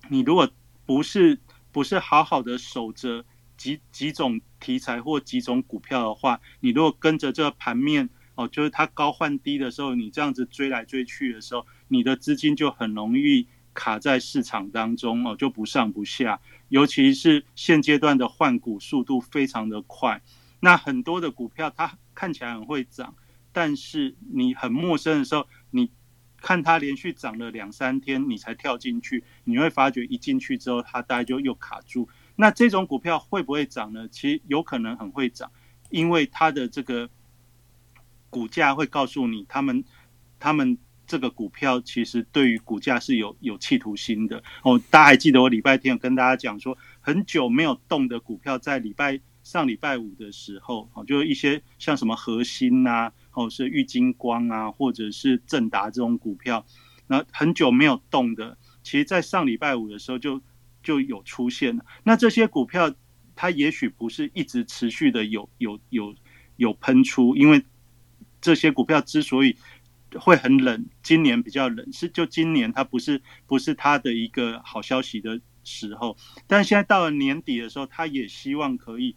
[0.09, 0.49] 你如果
[0.85, 1.39] 不是
[1.71, 3.25] 不是好好的守着
[3.57, 16.39] 几几种题材或几种股票的话，你如果跟着这个盘面哦，就是它高换低的时候，你这样子追来追去的时候，你的资金就很容易卡在市场当中哦，就不上不下。
[16.69, 20.21] 尤其是现阶段的换股速度非常的快，
[20.59, 23.13] 那很多的股票它看起来很会涨，
[23.51, 25.91] 但是你很陌生的时候，你
[26.41, 32.09] 看它连续涨了两三天，你才跳进去，你会发觉一进去之后，它大概就又卡住。
[32.35, 34.07] 那这种股票会不会涨呢？
[34.07, 35.51] 其实有可能很会涨，
[35.91, 37.07] 因为它的这个
[38.31, 39.85] 股价会告诉你，他们
[40.39, 44.81] 他们这个股票其实对于股价是有有企图心的哦。
[44.89, 56.65] 大家还记得我礼拜天有跟大家讲说，很久没有动的股票，在礼拜上礼拜五的时候，哦，就一些像什么核心呐，哦是玉金光啊，或者是正达这种股票，
[57.07, 60.41] 那很久没有动的，其实在上礼拜五的时候就。
[60.83, 61.83] 就有出现了。
[62.03, 62.93] 那这些股票，
[63.35, 66.15] 它也许不是一直持续的有有有
[66.55, 67.61] 有喷出，因为
[68.39, 69.57] 这些股票之所以
[70.13, 76.15] 会很冷，今年比较冷，是就今年它不是不是它的一个好消息的时候。
[76.45, 79.13] 但现在到了年底的时候，它也希望可以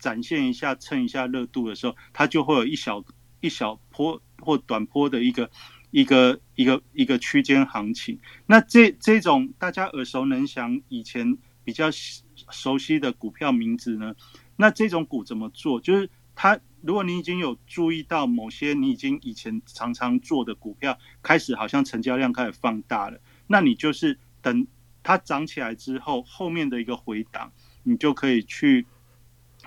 [0.00, 3.04] 展现一下、蹭一下热度的时候，它就会有一小
[3.40, 5.48] 一小波或短波的一个。
[5.92, 14.14] 一个一个一个区间行情，那这这种大家耳熟能详、以前比较熟悉的股票名字呢？
[14.54, 15.80] 那这种股怎么做？
[15.80, 24.64] 就是它，如果你已经有注意到某些你已经以前常常做的股票开始好像成交量开始放大了，那你就是等
[25.02, 28.86] 它涨起来之后，后面的一个回档，你就可以去，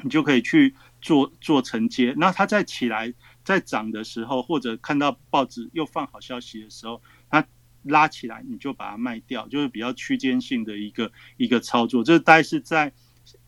[0.02, 3.14] 你就可以去做做承接，那它再起来。
[3.44, 7.46] 在涨的时候，或者看到报纸又放好消息的时候，它
[7.82, 12.02] 拉起来，你就把它卖掉，就是比较区间性的一个一个操作。
[12.02, 12.94] 这大概是在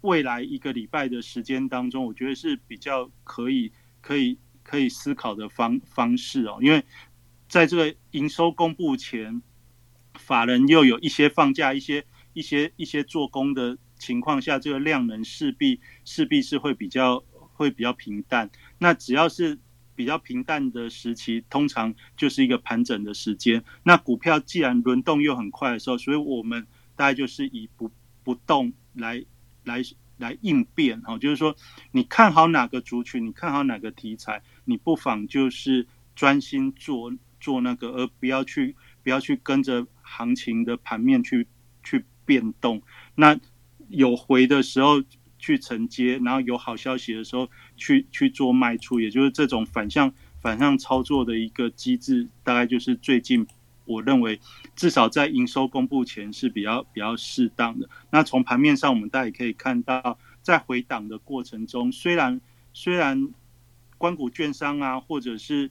[0.01, 3.71] 未来一个礼拜的时间当中，我觉得是比较可以
[4.01, 6.59] 可以可以思考的方方式哦。
[6.61, 6.83] 因为
[7.47, 9.41] 在这个营收公布前，
[10.15, 17.23] 法人又有一些放假、一些一些一些做工的情况下，这个量能势必势必是会比较
[17.53, 18.49] 会比较平淡。
[18.77, 19.57] 那只要是
[19.95, 23.63] 比较平淡的时期，通常就是一个盘整的时间。
[23.83, 27.89] 那股票既然轮动又很快的时候，所以我们大概就是以不
[28.23, 29.23] 不动来
[29.63, 29.81] 来
[30.17, 31.17] 来应变哈。
[31.17, 31.55] 就是说，
[31.91, 41.47] 你看好哪个族群，你看好哪个题材，你不妨就是专心做做那个，而不要去不要去跟着行情的盘面去
[41.83, 42.81] 去变动。
[43.15, 43.39] 那
[43.89, 45.03] 有回的时候。
[45.37, 50.11] 去承接，然后有好消息的时候去去做卖出，也就是这种反向
[50.41, 53.45] 反向操作的一个机制，大概就是最近
[53.83, 54.39] 我认为
[54.75, 57.87] 至少在营收公布前是比较比较适当的。
[58.09, 62.41] 那从盘面上，我们大家也可以看到，在回档的过程中，虽然
[62.73, 63.29] 虽然
[63.99, 65.69] 关谷券商啊，或者是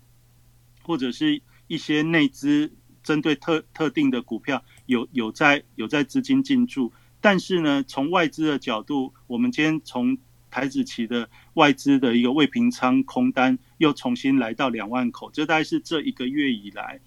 [0.82, 2.70] 或者是一些内资
[3.02, 6.92] 针对特特定的股票有有在有在资金进驻。
[7.24, 10.18] 但是呢，从外资的角度，我们今天从
[10.50, 17.00] 台子期的外资的一个未平仓空单又重新来到两万口，这大概是这一个月以来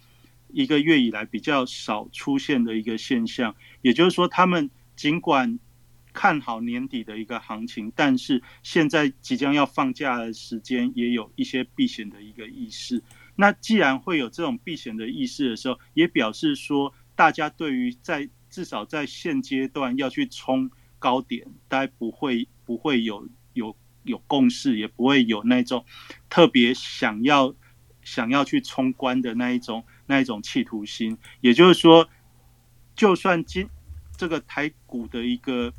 [0.48, 3.56] 一个月以来比较少出现的一个现象。
[3.84, 5.60] 也就是说，他们尽管
[6.14, 13.04] 看好年底的一个行情，但是现在即将要放假的时间，也有一些避险的一个意识。
[13.36, 20.70] 那既然会有这种避险的意识的时候，也表示说，大家对于在至少在现阶段要去冲
[21.00, 25.86] 高点，大概不会不会有有有共识，也不会有那种
[26.30, 27.54] 特别想要
[28.04, 31.18] 想要去冲关的那一种那一种企图心。
[31.42, 32.10] 也就是说，
[32.96, 33.70] 就算今
[34.16, 35.72] 这个台股的一个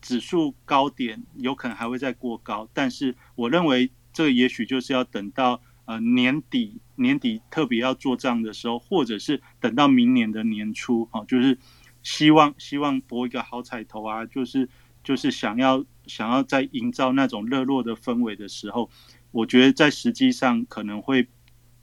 [0.00, 11.58] 指数高点有可能还会再过高，但是我认为这也许就是要等到呃年底年底特别要做账的时候，或者是等到明年的年初啊，就是。
[12.02, 14.68] 希望希望博一个好彩头啊，就是
[15.04, 18.90] 就是想要想要在营造那种热络的氛围的时候，
[19.30, 21.28] 我觉得在实际上可能会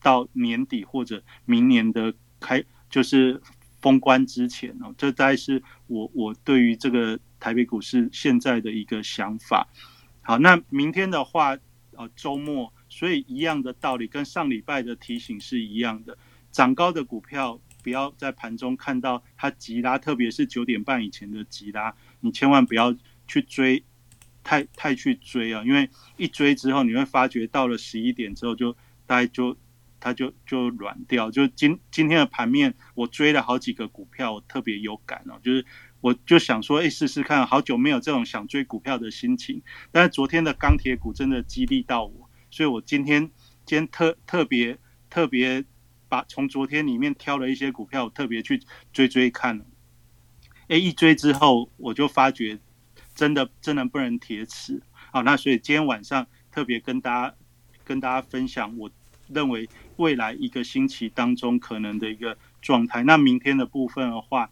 [0.01, 3.41] 到年底或者明年的开就是
[3.81, 9.67] 封关之前哦，这大概是我我对于这个台北股市现在的一个想法。
[10.21, 11.57] 好，那明天的话，
[11.91, 16.17] 呃，周末，所以一样的道理，跟上礼拜的提醒是一样的，
[16.51, 17.59] 涨高的股票。
[17.81, 22.95] 不要在盘中看到它急拉，特别是九点半以前的急拉，你千万不要
[23.27, 23.83] 去追，
[24.43, 25.63] 太太去追啊！
[25.65, 28.73] 因为一追之后，你会发觉到了十一点之后，就
[29.05, 29.55] 大概就
[29.99, 31.31] 它就就软掉。
[31.31, 35.39] 就今今天的盘面，我追了好几个股票，我特别有感哦。
[35.43, 35.65] 就是
[36.01, 39.61] 我就想说，哎，试试看，好久没有这种想追股票的心情。
[39.91, 43.29] 但是昨天的钢铁股真的激励到我，所以我今天
[43.65, 44.77] 今天特特别
[45.09, 45.63] 特别。
[46.09, 49.65] 把从昨天里面挑了一些股票，特别去追追看。
[50.67, 52.59] 哎，一追之后，我就发觉
[53.15, 54.81] 真的真的不能铁齿。
[55.11, 57.35] 好，那所以今天晚上特别跟大家
[57.83, 58.91] 跟大家分享，我
[59.27, 63.03] 认为未来一个星期当中可能的一个状态。
[63.03, 64.49] 那明天的部分的话，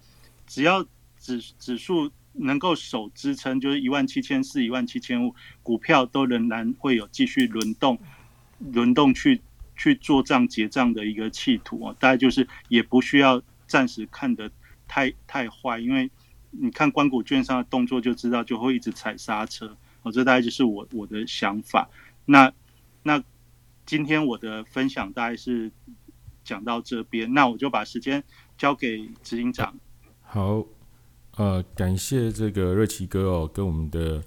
[0.48, 0.86] 只要
[1.20, 8.00] 指指数能够守支撑，就是一万七千四、一万七千五，股票都仍然会有继续轮动、
[8.60, 9.42] 轮动去
[9.78, 11.96] 去做账结账的一个企图啊。
[12.00, 14.52] 大概就是也不需要暂时看得
[14.88, 16.10] 太太坏，因为
[16.52, 20.12] 你看关谷券商的动作就知道，就会一直踩刹车哦。
[20.12, 21.88] 这大概就是我我的想法。
[22.26, 22.52] 那
[23.04, 23.24] 那
[23.86, 25.72] 今天我的分享大概是
[26.44, 28.24] 讲到这边，那我就把时间
[28.58, 29.78] 交给执行长。
[30.22, 30.66] 好。
[31.38, 34.24] 呃，感谢这个瑞奇哥哦，跟我们的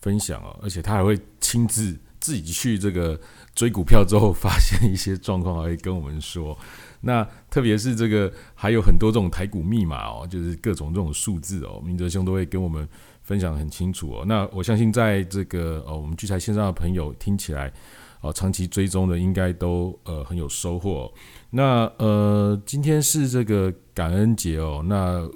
[0.00, 1.94] 分享哦，而且他还会亲自
[2.28, 3.18] 自己去这个
[3.54, 6.54] 追股票之后，发现一些状况，还会跟我们说。
[7.00, 12.86] 那特别是这个还有很多这种台股密码哦，就是各种这种数字哦，明哲兄都会跟我们
[13.22, 14.24] 分享很清楚哦。
[14.26, 17.72] 那我相信在这个呃我们聚财线上的朋友听起来
[18.20, 21.10] 哦，长期追踪的应该都呃很有收获。
[21.48, 25.26] 那呃今天是这个感恩节哦，那。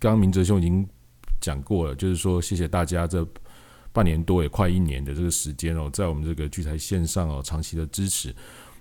[0.00, 0.88] 刚明哲兄已经
[1.40, 3.26] 讲过了，就是说谢谢大家这
[3.98, 8.32] 半年多也快一年的这个时间哦，在我们这个聚财线上哦长期的支持。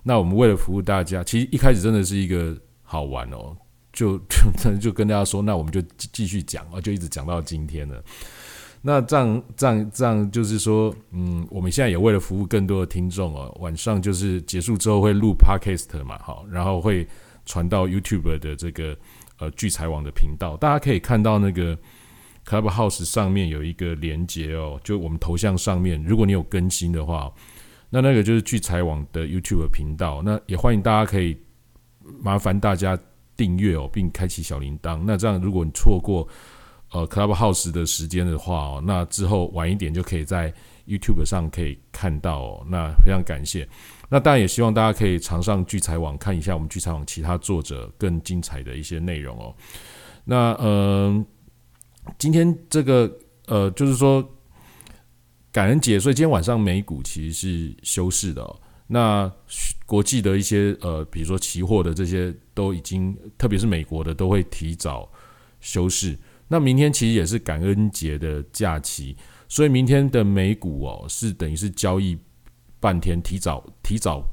[0.04, 3.58] 那我们为了服务大家，其实一开始真的是一个好玩哦，
[3.92, 4.16] 就
[4.60, 8.04] 就 就跟大家说，那我们就继续讲啊，就一直讲到今天了。
[8.84, 17.08] 那这样这样这样，就是说，嗯，我们现在也为了服务更多的听众哦，晚上就是结束之后会录 podcast 嘛，好，然后会
[17.48, 18.96] 传到 YouTube 的这个。
[19.40, 21.78] 呃，聚财网的频道，大家可以看到那个
[22.48, 27.30] Clubhouse 上面有一个连接哦，就我们头像上面，如果你有更新的话，
[27.90, 30.22] 那那个就是聚财网的 YouTube 频道。
[30.24, 31.38] 那也欢迎大家可以
[32.22, 32.98] 麻烦大家
[33.36, 35.04] 订阅哦，并开启小铃铛。
[35.06, 36.26] 那这样，如果你错过
[36.92, 40.54] 呃 Clubhouse 的时间的话哦，那之后晚一点就可以在
[40.88, 42.66] YouTube 上可以看到哦。
[42.70, 43.68] 那非常感谢。
[44.10, 49.54] 那当然也希望大家可以常上聚财网看一下我们聚财网其他作者更精彩的一些内容哦。
[50.24, 51.26] 那嗯，
[52.18, 53.12] 今天这个
[53.48, 54.28] 呃，就是说
[55.52, 58.56] 感恩节，所以今天晚上美股其实是休市的。
[58.88, 59.32] 那
[59.86, 65.12] 国际的一些呃，比如说期货的这些都已经，特别是美国的都会提早
[65.60, 66.18] 休市。
[66.48, 69.16] 那明天其实也是感恩节的假期，
[69.48, 72.18] 所以明天的美股哦，是等于是交易。
[72.80, 74.24] 半天提早提早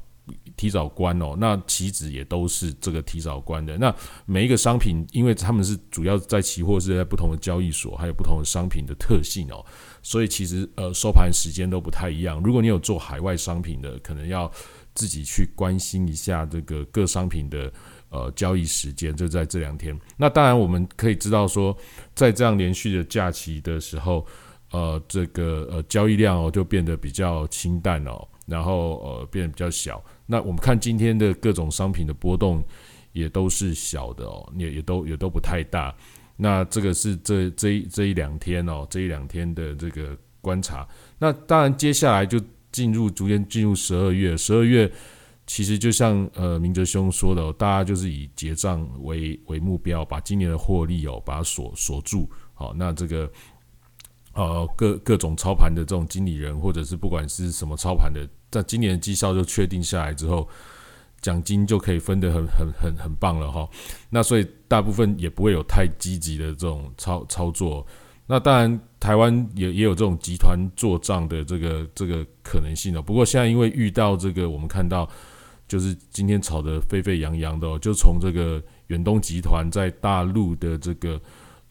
[0.57, 3.77] 提早关哦，那期指也都是这个提早关的。
[3.77, 3.93] 那
[4.25, 9.63] 每一个商品，因为他们是主要在期货是在不同的交易所，还有不同的商品的特性哦，
[10.01, 12.41] 所以其实呃收盘时间都不太一样。
[12.43, 14.49] 如果你有做海外商品的，可能要
[14.93, 17.71] 自己去关心一下这个各商品的
[18.09, 19.99] 呃交易时间，就在这两天。
[20.15, 21.75] 那当然我们可以知道说，
[22.13, 24.25] 在这样连续的假期的时候，
[24.71, 28.25] 呃，这个呃交易量哦就变得比较清淡哦。
[28.45, 32.63] 然后呃变得比较小，那我们看今天的各种商品的波动
[33.11, 35.93] 也都是小的哦，也也都也都不太大。
[36.37, 40.87] 那这个是这这一这一两天哦，这一两天的这个观察。
[41.17, 42.39] 那当然接下来就
[42.71, 44.91] 进入逐渐进入十二月，十二月
[45.47, 52.29] 其实就像呃明哲兄说的，大家就是以结账为为目标，把今年的获利哦把它锁锁住。
[52.53, 53.31] 好，那这个。
[54.35, 60.45] 呃，各各种操盘的这种经理人，或者是不管是什么操盘的，在今年绩效就确定下来之后，
[61.21, 63.65] 奖金就可以分得很很很很棒了哈。
[64.09, 67.87] 那所以大部分也不会有太积极的这种操操作。
[68.27, 73.01] 那当然，台湾也也有这种集团做账的这个这个可能性的。
[73.01, 75.09] 不过现在因为遇到这个，我们看到
[75.65, 81.21] 就是今天炒得沸沸扬扬的，就从这个远东集团在大陆的这个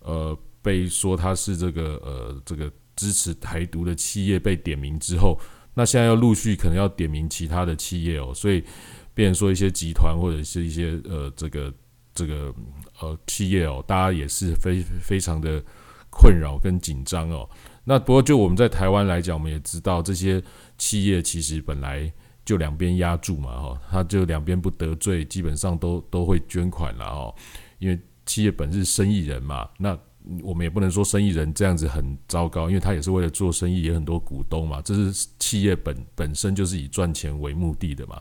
[0.00, 0.34] 呃。
[0.64, 5.38] 被说他是这个呃这个支持台独的企业被点名之后，
[5.74, 8.64] 那现在要陆续可能要点名其他的企业哦，所以
[9.12, 11.74] 变说一些集团或者是一些呃这个
[12.14, 12.54] 这个
[13.00, 15.62] 呃企业哦，大家也是非非常的
[16.08, 17.46] 困扰跟紧张哦。
[17.84, 20.42] 那不过就我们在台湾来讲，我们也知道这些
[20.78, 22.10] 企业其实本来
[22.42, 27.34] 就两边压住嘛哈，他就两边不得罪，基本上都都会捐款了哦，
[27.78, 29.98] 因为企业本是生意人嘛，那。
[30.42, 34.80] 我们也不能说生意人这样子很糟糕，因为他也是为了做生意，也很多股东嘛。
[34.82, 38.18] 这是企业本本身就是以赚钱为目的的嘛，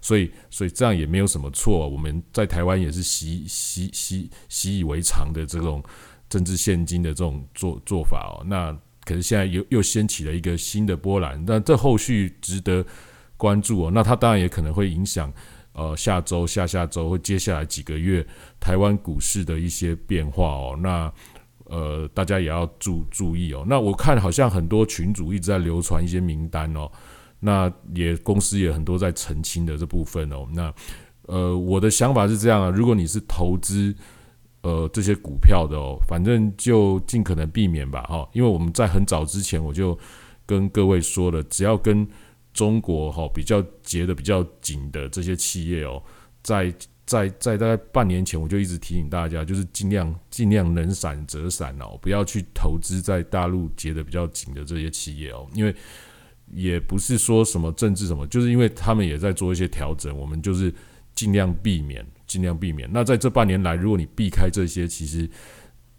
[0.00, 1.88] 所以所以这样也没有什么错。
[1.88, 5.80] 我们在台湾也是习习习习以为常的这种
[6.28, 8.44] 政治现金的这种做做法哦。
[8.44, 12.84] 那可是现在又又掀起了一个新的波澜，但这后续值得
[13.36, 13.90] 关注哦。
[13.94, 15.32] 那它当然也可能会影响。
[15.78, 18.26] 呃，下周、下下周或接下来几个月，
[18.58, 21.12] 台湾股市的一些变化哦，那
[21.66, 23.64] 呃，大家也要注注意哦。
[23.64, 26.90] 那我看好像很多群主一直在流传一些名单哦，
[27.38, 30.48] 那也公司也很多在澄清的这部分哦。
[30.52, 30.74] 那
[31.26, 33.94] 呃，我的想法是这样啊，如果你是投资
[34.62, 39.96] 呃这些股票的哦，反正就尽可能避免吧，哈，因为我们在很早之前我就
[40.44, 42.04] 跟各位说了，只要跟
[42.58, 46.02] 中国哈比较结的比较紧的这些企业哦，
[46.42, 46.74] 在
[47.06, 55.72] 在在大概半年前，我就一直提醒大家，就是尽量尽量能闪则闪哦，不要去投资在大陆结的比较紧的这些企业哦，因为
[56.50, 60.74] 也不是说什么政治什么，就是因为他们也在做一些调整，我们就是
[61.14, 62.90] 尽量避免，尽量避免。
[62.92, 65.30] 那在这半年来，如果你避开这些，其实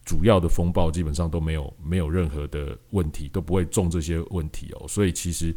[0.04, 5.56] 主要的风暴基本上都没有没有任何的问题，都不会中这些问题哦，所以其实。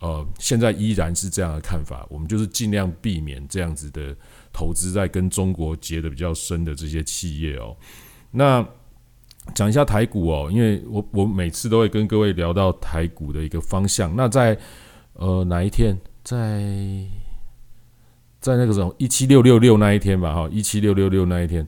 [0.00, 4.16] 呃，现在依然是这样的看法，我们就是尽量避免这样子的
[4.52, 7.76] 投资在跟中国结的比较深的这些企业哦。
[8.30, 8.64] 那
[9.56, 14.14] 讲一下台股哦，因为我我每次都会跟各位聊到台股的一个方向。
[14.14, 14.56] 那在
[15.14, 16.62] 呃哪一天，在
[18.40, 21.66] 在那个时候一七六六六那一天吧，哈，一七六六六那一天，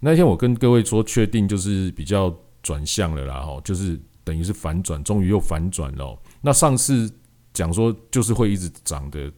[0.00, 6.18] 那一天我跟各位说，确定就是比较转向了啦，哈，就是等于是反转，终于又反转了。
[6.42, 7.10] 那上次。
[7.54, 9.32] 讲说就是会一直涨的，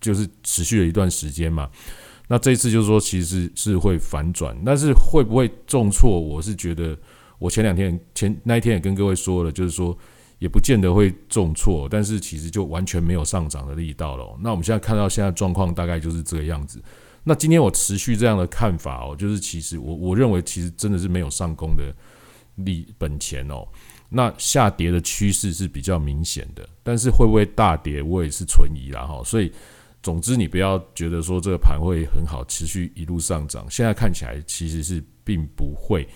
[0.00, 1.68] 就是持续了一段时间嘛。
[2.28, 6.18] 那这一次就是说其实是会反转，但是会不会重挫？
[6.18, 6.96] 我是觉得，
[7.38, 9.96] 我前两天前那一天也跟各位说了，就是说
[10.38, 14.36] 也不见得会重挫，但是其实就完全没有上涨的力道了。
[14.40, 16.82] 那我们现在看到现在状况大概就是这个样子。
[17.22, 21.94] 那今天我持续这样的看法哦，就是其实我我认为其实真的是没有上攻的
[22.56, 23.66] 利本钱哦。
[24.08, 29.20] 那下跌的趋势是比较明显的，但是会不会大跌，我也是存疑啦哈。
[29.24, 29.50] 所以，
[30.02, 33.66] 总之你不要觉得说这个盘会很好，持续一路上涨。
[33.68, 36.06] 现在看起来其实是并不会。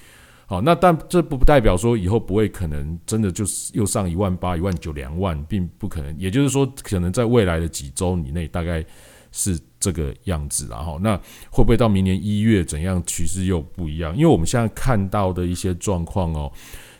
[0.47, 6.16] 好，那但这不代表说以后不会可能真的就是又上一万八、一万九、两万，并不可能。
[6.18, 8.84] 也就是说，可能在未来的几周以内，大概
[9.32, 10.68] 是这个样子。
[10.70, 11.16] 然后，那
[11.51, 14.12] 会不会到明年一月怎样趋势又不一样？
[14.16, 16.53] 因为我们现在看到的一些状况哦。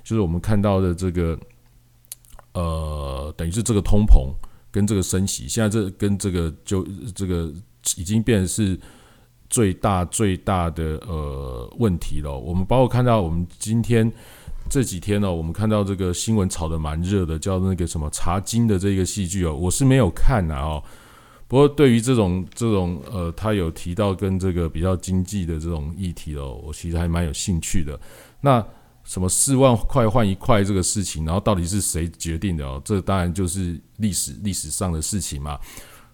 [0.03, 1.39] 就是我们看到的这个，
[2.55, 4.33] 呃，等于是这个通膨
[4.71, 7.53] 跟这个升息，现在这跟这个就这个
[7.97, 8.79] 已经变成是
[9.49, 12.37] 最大最大的呃问题了。
[12.37, 14.11] 我们包括看到我们今天
[14.69, 20.83] 这几天呢，我们看到这个新闻炒得蛮热的，叫那个什么茶金的这个戏剧哦，我是没有看啊哦。
[21.49, 27.99] 不过对于这种这种呃，他有提到跟这个比较经济的这种议题哦，我其实还蛮有兴趣的。
[28.41, 28.65] 那
[29.11, 32.81] 什么四万块换一块这个事情，然后到底是谁决定的哦？
[32.85, 35.59] 这当然就是历史历史上的事情嘛。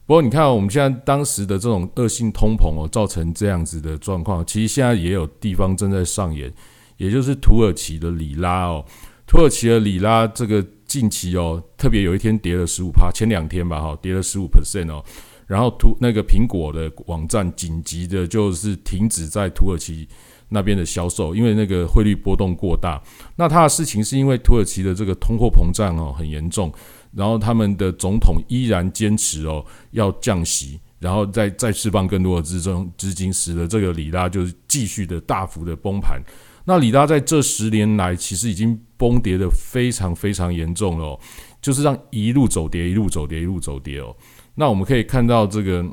[0.07, 6.51] 不过你看，我们现在当时的这种恶性通膨哦，造成这样子的状况，其实现在也有地方正在上演，
[6.97, 8.83] 也就是土耳其的里拉哦。
[9.27, 15.05] 土耳其的里拉这个近期哦，特别有一天跌了十五趴，前两天吧哈，跌了十五 percent 哦。
[15.47, 20.09] 然后土那个苹果的网站紧急的就是停止在土耳其。
[20.49, 23.03] 那边的销售，因为那个汇率波动过大，
[23.35, 26.73] 那他的事情是因为土耳其的这个通货膨胀哦很严重，
[27.13, 36.23] 然后他们的总统依然坚持哦要降息，然后再再释放更多的资中资金，使得这个里拉就是继续的大幅的崩盘。
[36.65, 41.19] 那里拉在这十年来其实已经崩跌的非常非常严重了，
[41.61, 44.15] 就是让一路走跌，一路走跌，一路走跌哦。
[44.55, 45.85] 那我们可以看到这个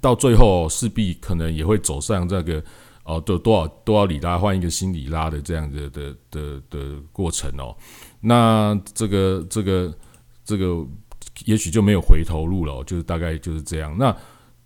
[0.00, 2.62] 到最后势必可能也会走上这个。
[3.06, 7.72] 哦，多多少多少里拉换一个新里拉的这样子的的的过程哦，
[8.20, 9.96] 那这个这个
[10.44, 10.84] 这个
[11.44, 13.96] 也许就没有回头路了，就是大概就是这样。
[13.96, 14.14] 那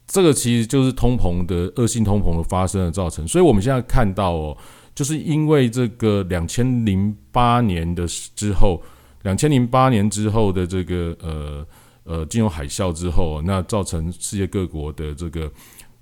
[0.07, 4.57] 这个其实就是通膨的恶性通膨的发生的造成，所以我们现在看到哦，
[4.95, 8.83] 就是因为这个两千零八年的之后，
[9.21, 11.67] 两千零八年之后的这个呃
[12.05, 15.53] 呃金融海啸之后，那造成世界各国的这个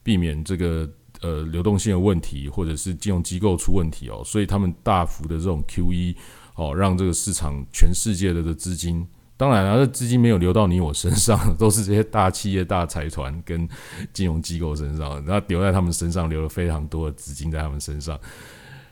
[0.05, 0.89] 避免这个。
[1.21, 6.15] 呃，流动性的问题，或者是金融机构出问题哦，所以他们大幅的这种 QE
[6.55, 9.05] 哦，让这个市场全世界的的资金，
[9.37, 13.69] 当然了，这资金没有流到你我身上，都是这些大企业、大财团跟
[14.13, 18.17] 金融机构身上，然后留在他们身上，留了非常多的资金在他们身上，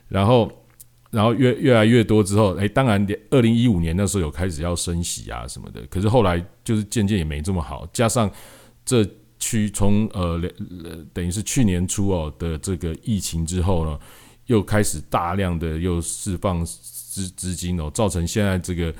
[0.09, 0.51] 然后，
[1.12, 8.29] 然后越越来越多之后，哎，当然，二零一五年那时候有开始要升息啊什么的，可是后来就是渐渐也没这么好，加上
[8.85, 9.09] 这。
[9.39, 10.41] 去从呃，
[11.12, 13.99] 等于是去年初哦的这个疫情之后呢，
[14.47, 18.93] 又开始大量的又释放资资金哦，造成现在这个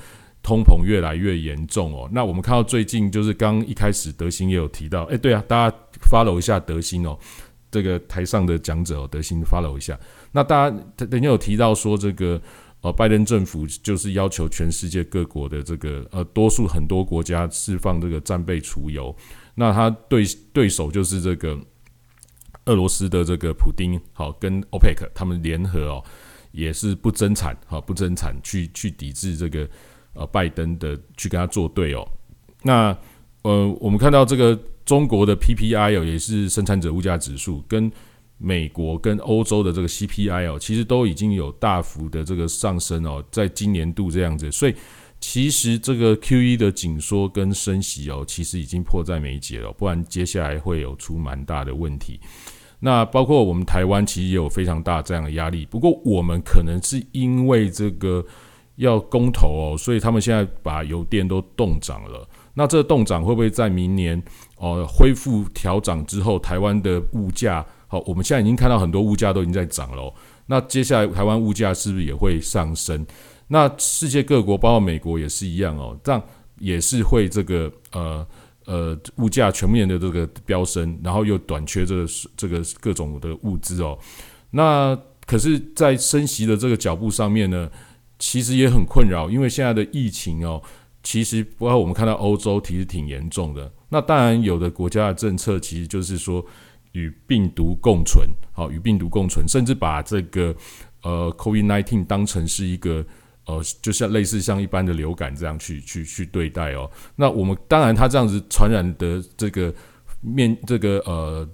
[0.43, 2.09] 通膨越来越严重哦。
[2.11, 5.77] 那我们看到最近就是刚一开始德兴也有提到，哎，对啊，大家
[6.09, 7.17] follow 一下德兴哦，
[7.69, 9.99] 这个台上的讲者哦，德兴 follow 一下。
[10.31, 12.39] 那大家等下有提到说这个
[12.81, 19.15] 呃，拜登政府就是要求全世界各国的这个呃，多数很多国家释放这个战备储油。
[19.59, 21.57] 那他对对手就是这个
[22.65, 26.03] 俄罗斯的这个普丁好跟 OPEC 他们联合哦，
[26.51, 29.67] 也是不增产好不增产去去抵制这个
[30.13, 32.07] 呃拜登的去跟他作对哦。
[32.61, 32.95] 那
[33.41, 34.55] 呃我们看到这个
[34.85, 37.91] 中国的 PPI 哦也是生产者物价指数，跟
[38.37, 44.75] 美国跟欧洲的这个 CPI 哦，其实都已经有大幅的这个上升哦，在今年度这样子，所以。
[45.19, 52.19] 其实这个 Q E 的紧缩跟升息哦，其实已经迫在眉睫了，不然接下来会有出蛮大的问题。
[52.79, 58.23] 那包括我们台湾其实也有非常大这样的压力，不过我们可能是因为这个
[58.75, 62.29] 要公投哦，所以他们现在把油电都冻涨了。
[62.53, 64.21] 那这个冻涨会不会在明年
[64.57, 67.99] 哦恢复调涨之后，台湾的物价好？
[68.05, 70.13] 我们现在已经看到很多物价都已经在涨了，
[70.45, 73.05] 那接下来台湾物价是不是也会上升？
[73.49, 76.21] 那世界各国，包括美国也是一样哦，这样
[76.59, 78.27] 也是会这个呃
[78.65, 83.97] 呃物价全面的这个飙升，然后又短缺这个这个各种的物资哦。
[84.49, 84.93] 那
[85.25, 87.69] 可是，在升息的这个脚步上面呢，
[88.19, 90.61] 其实也很困扰，因为现在的疫情哦，
[91.01, 93.71] 其实包括我们看到欧洲其实挺严重的。
[93.87, 96.45] 那当然，有的国家的政策其实就是说
[96.91, 100.53] 与病毒共存，好与病毒共存，甚至把这个
[101.01, 103.05] 呃 COVID-19 当成是一个。
[103.47, 106.89] 呃，就像类似像一般的流感这样去去去对待哦。
[107.15, 109.73] 那我们当然，它这样子传染的这个
[110.19, 111.47] 面，这个呃，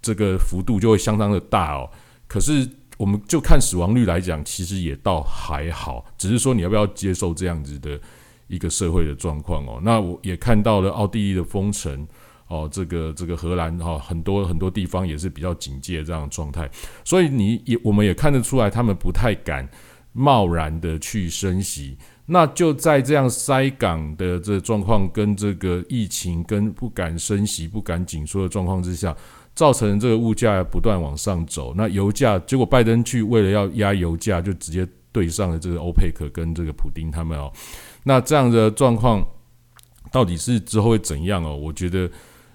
[0.00, 1.90] 这个幅度就会相当的大哦。
[2.26, 2.66] 可是，
[2.96, 6.02] 我们就看死亡率来讲，其实也倒还好。
[6.16, 8.00] 只是说，你要不要接受这样子的
[8.46, 9.78] 一个社会的状况哦？
[9.82, 12.08] 那我也看到了奥地利的封城
[12.48, 16.70] 哦，这个这个荷兰哈，很多很多地方也是比较警戒这样的状态。
[17.04, 19.68] 所以，你也我们也看得出来，他们不太敢。
[20.16, 29.14] 贸然的去升息，那就在这样塞港的这状况，跟这个疫情跟不敢升息、不敢紧缩的状况之下，
[29.56, 31.74] 造成这个物价不断往上走。
[31.76, 37.52] 那油价，结果拜登去为了要压油价，就直接对上了这个欧佩克跟这个普丁他们哦。
[38.04, 39.20] 那这样的状况
[40.12, 41.56] 到底是之后会怎样哦？
[41.56, 42.08] 我觉得，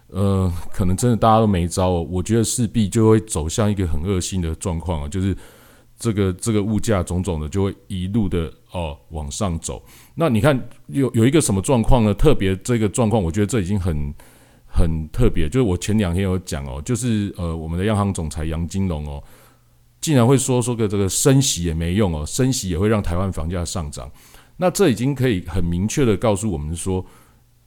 [0.08, 2.08] 呃，可能真的大家都没招哦。
[2.10, 5.36] 我觉得势必就会走向一个很恶性的状况啊，就是。
[6.00, 9.84] 这个这个物价种种的就会一路的哦往上走。
[10.16, 12.14] 那你看有有一个什么状况呢？
[12.14, 14.14] 特别这个状况，我觉得这已经很
[14.66, 15.50] 很特别。
[15.50, 19.22] 就是我前两天有讲哦，就是呃我们的央行总裁杨金龙哦，
[20.00, 24.10] 竟然会说说个这个升息也没用哦，升息也会让台湾房价上涨。
[24.56, 27.06] 那这已经可以很明确的告诉我们说，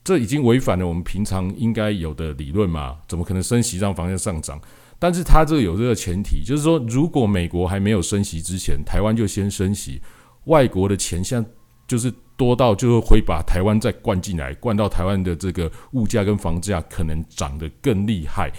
[0.03, 2.97] 这已经违反了我们平常应该有的理论嘛？
[3.07, 4.59] 怎么可能升息让房价上涨？
[4.99, 10.01] 但是它这个有这个前提，就是说，如果美国还没有升息之前，台湾就先升息，
[10.45, 11.45] 外国的钱像
[11.85, 18.49] 就是多到就会把台湾再灌进来，灌到台湾的这个物价跟房价可能涨得更厉害。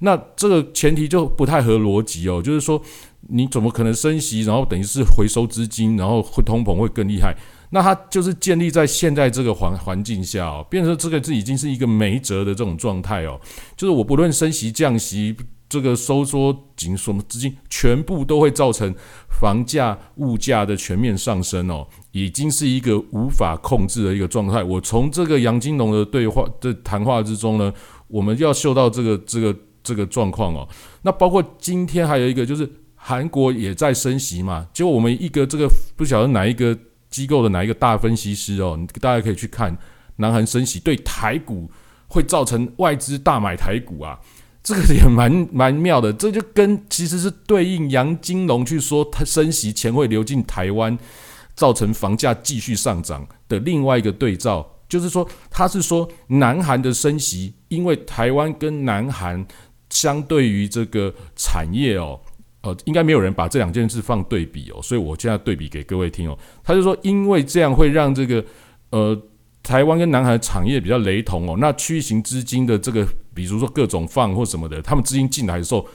[0.00, 2.82] 那这个前提就不太合逻辑哦，就是说，
[3.28, 7.36] 你怎么可能升息，然后等于是回收资金，然后会通膨会更厉害？
[7.70, 13.40] 那它就是建立在现在这个环环境下哦，变成这个这已经是一个没辙的这种状态哦，
[13.76, 15.36] 就是我不论升息降息。
[15.72, 18.94] 这个收缩紧缩资金全部都会造成
[19.30, 24.62] 房价物价的全面上升哦，已经是一个无法控制的一个状态。
[24.62, 27.72] 我从这个杨金龙的对话的谈话之中呢，
[28.06, 30.68] 我们要嗅到这个这个这个状况哦。
[31.00, 35.66] 那包括今天还有一个就是韩国也在升息嘛，结果我们一个这个
[35.96, 39.74] 不晓得哪一个机构的哪一个大分析师哦，大家可以去看
[40.16, 41.70] 南韩升息对台股
[42.08, 44.20] 会造成外资大买台股啊。
[44.62, 50.96] 这个也蛮蛮妙的，这就跟其实是对应杨金龙去说他升息钱会流进台湾，
[51.56, 59.44] 造成房价继续上涨的另外一个对照，就是说他是说南韩的升息，因为台湾跟南韩
[59.90, 62.20] 相对于这个产业哦，
[62.60, 68.44] 呃，应该没有人把这两件事放对比哦，所以我现在对比给各位听哦，他就说因为这样会让这个
[68.90, 69.20] 呃。
[69.62, 75.86] 台湾跟南韩的产业比较雷同哦，那区域型资金的这个，比如说各种放或什么的，他们资金进来的时候，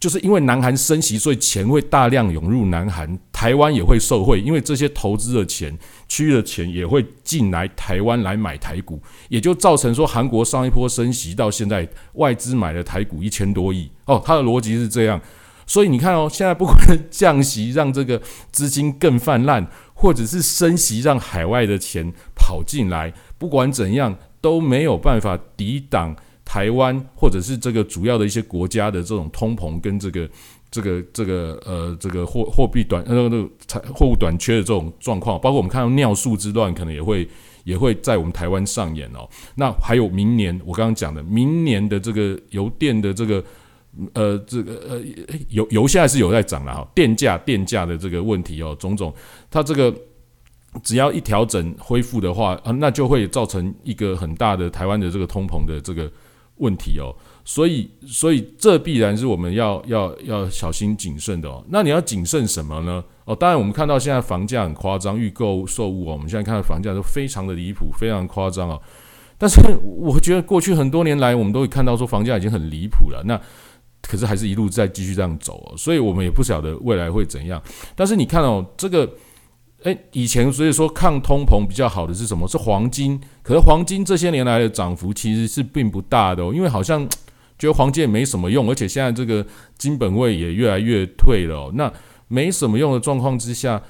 [0.00, 5.76] 就是因为南韩升息，所以钱会大量涌入南韩，台湾也会受惠，因为这些投资的钱、
[6.08, 13.90] 区域的钱也会进来台湾来买台股，也就造成说韩国上一波升息到现在外资买了台股一千多亿。
[14.06, 15.20] 哦，它的逻辑是这样，
[15.66, 16.76] 所以你看哦，现在不管
[17.10, 19.66] 降息让这个资金更泛滥。
[19.98, 26.14] 或者是升息让海外的钱跑进来，不管怎样都没有办法抵挡
[26.44, 30.28] 台湾或者是这个主要的一些国家的这种通膨跟这个
[30.70, 37.26] 这个这个呃这个货货币短呃那个财货物短缺的这种状况，包括我们看到尿素之乱可能也会
[37.64, 39.26] 也会在我们台湾上演哦。
[39.54, 43.42] 那还有明年我刚刚讲的明年的这个油电的这个
[44.14, 45.00] 呃，这个呃
[45.48, 49.14] 油油现在是有在涨了哈，电价电价的这个问题哦，种种，
[49.50, 49.94] 它这个
[50.82, 56.10] 只要一调整恢复的话啊，那就会造成一个很大的台湾的这个通膨的这个
[56.56, 61.64] 问题哦，所以所以这必然是我们要要要小心谨慎的哦。
[61.68, 63.02] 那你要谨慎什么呢？
[63.24, 68.80] 哦，当然我们看到现在房价很夸张，预购售物哦，我们现在看到房价都非常的离谱，非常夸张哦。
[69.38, 73.22] 但是 我觉得过去很多年来，我们都会看到说房价已经很离谱了。
[73.26, 73.38] 那
[74.08, 77.60] 可是还是一路在继续这样走哦，所以我们也不晓得未来会怎样。
[77.94, 79.08] 但是你看哦，这个，
[79.82, 82.46] 诶，以前所以说抗通膨比较好的是什么？
[82.48, 83.20] 是黄金。
[83.42, 87.06] 可是黄金这些年来的涨幅其实是并不大的哦，因为好像
[87.58, 89.46] 觉得黄金也没什么用，而且现在这个
[89.78, 91.70] 金本位也越来越退了。
[91.74, 91.92] 那
[92.28, 93.80] 没什么用的状况之下，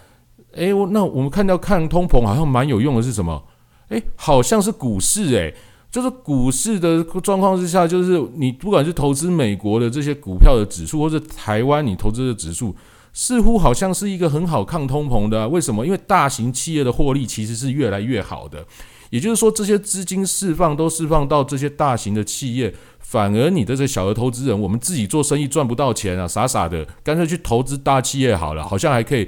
[0.52, 3.44] 诶，那我们看到抗通膨好像蛮有用的是什么？
[3.88, 5.54] 诶，好像是股市诶。
[5.90, 12.74] 就是股市的状况之下，就是你不管是投资美国的这些股票的指数，或者台湾你投资的指数，
[13.12, 15.48] 似乎好像是一个很好抗通膨的。
[15.48, 15.86] 为什么？
[15.86, 18.64] 因为大型企业的获利其实是越来越好的。
[19.10, 29.26] 也就是说，这些资金释放都释放到这些大型的企业，反而你的这小额投资人，我们自己做生意赚不到钱啊，傻傻的，干脆去投资大企业好了，好像还可以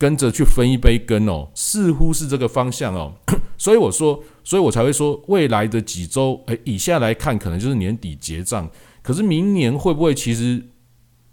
[0.00, 3.12] 跟着去分一杯羹哦，似乎是这个方向哦。
[3.56, 4.20] 所以我说。
[4.42, 8.68] 所以我才会说，未来的几周，诶，以下来看，可能就是年底结账。
[9.00, 10.60] 可是明年会不会其实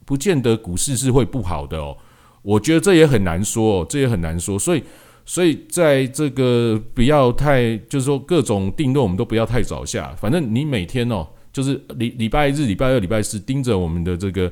[0.06, 1.98] 不见得股市是会不好的哦？
[2.44, 4.60] 我觉得这也很难说，这也很难说。
[4.60, 4.84] 所以，
[5.26, 10.14] 所以在这个不要太，就是说各种定论，我们都不要太早下。
[10.20, 14.52] 反正你每天哦，就是礼礼拜日、礼拜二、礼拜四盯着我们的这个。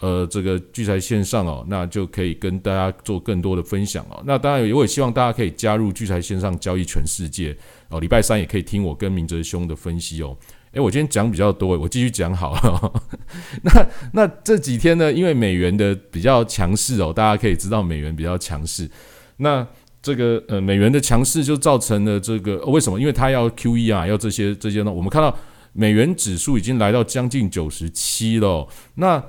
[0.00, 4.22] 呃，这个聚财线上哦，那就可以跟大家做更多的分享哦。
[4.26, 7.56] 那当然，我也希望大家可以加入聚财线上交易全世界
[7.88, 7.98] 哦。
[7.98, 10.36] 礼拜三也可以听我跟明哲兄的分析哦。
[10.72, 13.02] 诶，我今天讲比较多，我继续讲好了。
[13.64, 18.90] 那那这几天呢，因为美元的比较强势哦，大家可以知道美元比较强势。
[19.38, 19.66] 那
[20.02, 23.00] 这个呃，美元的强势就造成了这个为什么？
[23.00, 24.92] 因为它要 QE 啊，要这些这些呢。
[24.92, 25.34] 我们看到
[25.72, 28.68] 美元指数已经来到将近九十七了。
[28.96, 29.24] 那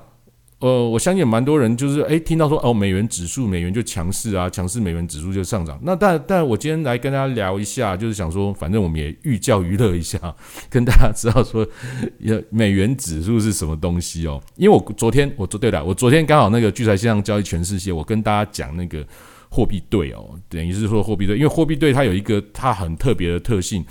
[0.59, 5.79] 呃，我相信蛮多人就是诶，听到说哦，美元指数美元就强势啊，强势美元指数就上涨。
[5.83, 10.17] 那但但我今天来跟大家聊一下，就是想说，反正我们也寓教于乐一下，
[10.67, 11.63] 跟大家知道说，
[12.49, 14.41] 美元指数是什么东西哦。
[14.55, 19.05] 因为我昨天我做对了，我昨天刚好那个聚财线上交易全世界，我跟大家讲那个
[19.51, 23.85] 货币对哦，等于是说货币对，因为货币对它有一个它很特别的特性，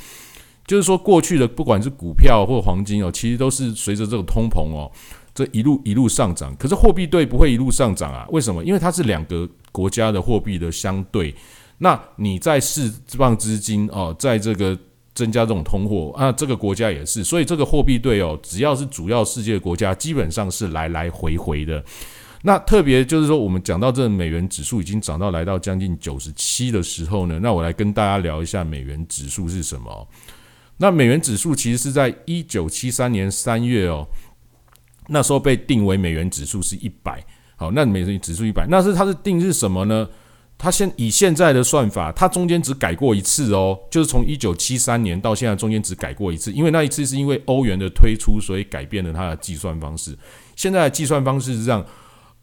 [0.67, 4.91] 就是说过去的不管是股票或黄金哦，其实都是随着这个通膨哦。
[5.37, 8.27] 这一路一路上涨，可是货币对不会一路上涨啊？
[8.31, 8.65] 为什么？
[8.65, 11.35] 因为它是两个国家的货币的相对。
[11.77, 14.77] 那你在释放资金哦，在这个
[15.15, 21.85] 增加这种通货啊，这个国家也是，所以这个货币对哦，只要是主要世界国家，基本上是来来回回的。
[22.41, 30.09] 那特别就是说，我们讲到这美元指数已经涨到来到将近九十七的时候呢，那我来跟大家聊一下美元指数是什么。
[30.79, 34.07] 那美元指数其实是在一九七三年三月哦。
[35.09, 37.25] 那时候被定为美元指数是一百，
[37.57, 40.09] 好，那美元指数一百，那是它是定是什么呢？
[40.59, 50.17] 它现以现在的算法，它中间只改过一次哦，就是从一九七三年到现在中间只改过一次，因为那一次是因为欧元的推出，所以改变了它的计算方式。
[50.55, 51.85] 现在的计算方式是这样：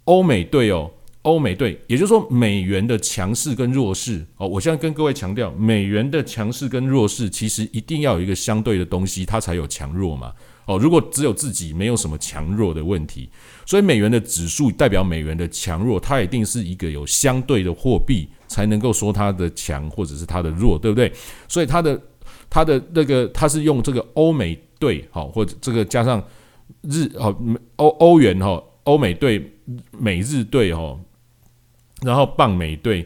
[0.04, 0.92] 欧美对哦，
[1.24, 4.48] 欧美对，也就是说美元的强势跟弱势哦。
[4.48, 10.32] 我现在跟各位强调，美元的强势跟弱势其实一定要有一个相对的东西，它才有强弱嘛。
[10.66, 13.30] 哦，如果只有自己没有什么强弱的问题，
[13.66, 21.12] 所以美元的指数代表美元的强弱，它一定是一个有相对的货币才能够说它的强或者是它的弱，对不对？
[21.48, 22.02] 所以它的
[22.50, 26.24] 它的那个它是用这个欧美兑好，或者这个加上
[26.82, 27.36] 日哦
[27.76, 29.52] 欧欧元哈欧美兑
[29.92, 30.98] 美日兑哈，
[32.02, 33.06] 然后镑美兑。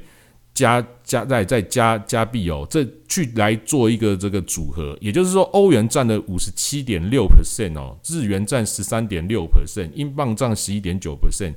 [0.58, 11.54] 加加再再加加币哦，这去来做一个这个组合，也就是说，欧元占了五十七点六 percent 哦，日元占十三点六 percent，英镑占十一点九 percent，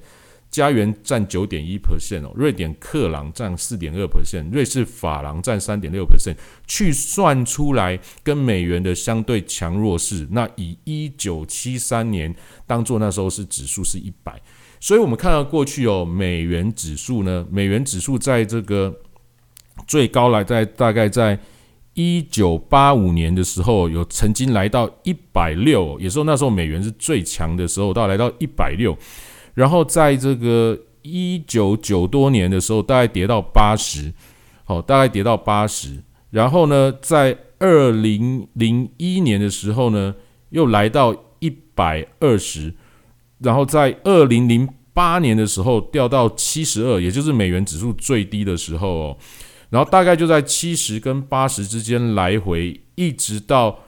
[0.51, 6.37] 加元占九点一 percent 哦，瑞典克朗占四点二 percent，瑞士法郎占三点六 percent，
[6.67, 12.35] 去算出来跟美元的相对强弱势，那以一九七三年
[12.67, 14.39] 当做那时候是指数是一百。
[14.83, 18.99] 所以，我们看到过去哦，美元指数呢，美元指数在这个
[19.87, 21.39] 最高来在大概在
[21.93, 28.97] 一九八五年的时候，有曾经来到一百六，也是说那时候美元是最强的时候，到来到一百六。
[29.53, 34.11] 然后在这个一九九多年的时候，大概跌到八十，
[34.65, 36.03] 好，大概跌到八十。
[36.31, 40.15] 然后呢，在二零零一年的时候呢，
[40.49, 42.73] 又来到一百二十。
[43.41, 49.17] 然后在二零零八年的时候掉到七十二，也就是美元指数最低的时候哦。
[49.71, 53.79] 然后大概就在七十跟八十之间来回，一直到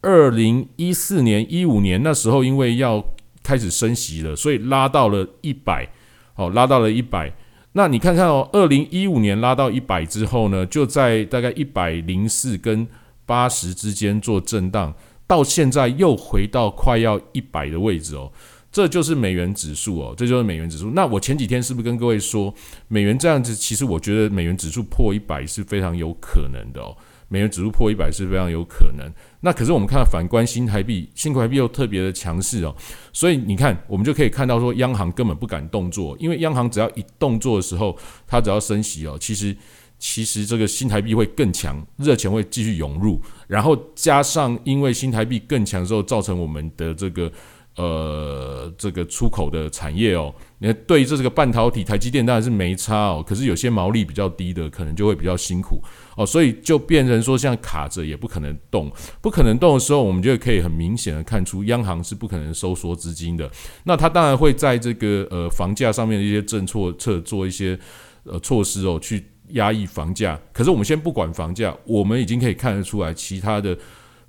[0.00, 3.04] 二零一四年、一五年那时候，因为要
[3.42, 5.88] 开始升息了，所以拉到了一百，
[6.36, 7.32] 哦，拉到了一百。
[7.72, 12.88] 那你看看哦，二零一五年拉到一百之后呢，就在大概一百零四跟
[13.26, 14.94] 八十之间做震荡，
[15.26, 18.32] 到现在又回到快要一百的位置哦。
[18.76, 20.90] 这就是美元指数哦，这就是美元指数。
[20.90, 22.52] 那我前几天是不是跟各位说，
[22.88, 26.94] 美元这样子，其实我觉得美元指数破一百是非常有可能的哦。
[27.28, 29.10] 美元指数破一百是非常有可能。
[29.40, 32.76] 那可是我们看反观新台币，新台币又特别的强势哦。
[33.14, 37.96] 所以你看，我们就可以看到说，央行根本不敢动作，因为央行只要一动作的时候，
[38.26, 39.56] 它只要升息哦，其实
[39.98, 43.18] 其实这个新台币会更强，热钱会继续涌入，
[43.48, 47.32] 然后加上因为新台币更强之后，造成我们的这个。
[47.76, 55.78] 呃，这个出口的产业哦，你看对这个半导体，台积电当然是没差哦，可是有些毛利比较低的，可能就会比较辛苦
[56.16, 63.50] 哦，所以就变成说，像卡着也不可能动，不可能动的时候，我们就可以很明显的看出，央行是不可能收缩资金的。
[63.84, 67.78] 那它当然会在这个呃房价上面的一些政策策做一些
[68.24, 70.40] 呃措施哦，去压抑房价。
[70.50, 73.76] 可是我们先不管房价，我们已经可以看得出来，其他的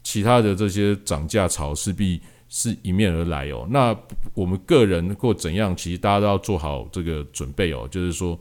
[0.03, 2.21] 其他的这些涨价潮势必。
[2.49, 3.95] 是迎面而来哦，那
[4.33, 8.39] 我们个人或怎样，其实大家都要做好这个准备哦，就是说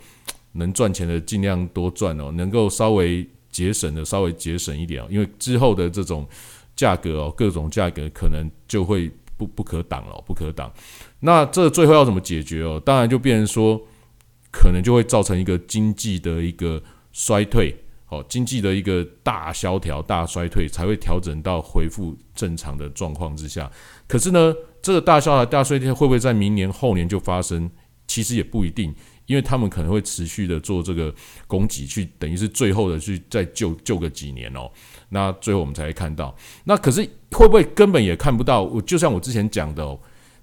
[0.53, 6.27] 能赚钱的尽量多赚哦，能够稍微节省的稍微节省一点哦，因为之后的这种
[6.77, 10.73] 价格哦，各种价格可能就会不不可挡了，不可挡。
[11.21, 12.81] 那这最后要怎么解决哦？
[12.85, 13.81] 当然就变成说，
[14.53, 16.83] 可能就会造成一个经济的一个
[17.13, 17.75] 衰退。
[18.09, 23.71] 好，经济的一个大萧条、大衰退才会调整到恢复正常的状况之下。
[24.07, 27.69] 可是呢，这个大萧条、大衰退会不会在明年、后年就发生？
[28.07, 28.95] 其实也不一定，
[29.27, 31.13] 因为他们可能会持续的做这个
[31.49, 34.71] 供给，去等于是最后的去再救救个几年哦。
[35.09, 36.33] 那最后我们才会看到。
[36.63, 37.03] 那可是
[37.33, 38.63] 会不会根本也看不到？
[38.63, 39.99] 我就像我之前讲的哦，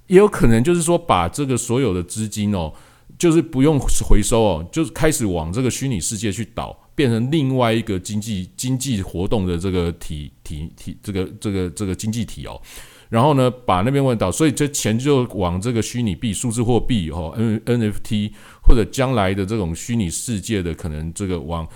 [0.07, 2.73] 也有可能就是说把这个所有的资金哦，
[3.17, 6.77] 就是不用回收哦，就是开始往这个虚拟世界去倒。
[6.95, 12.61] 变成另外一个经济经济活动的这个体体体这个这个这个经济体哦，
[13.09, 18.31] 然后呢把那边问到，所以这钱就往这个虚拟币、数字货币哦，N NFT
[18.61, 21.67] 或者将来的这种虚拟世界的可能这个往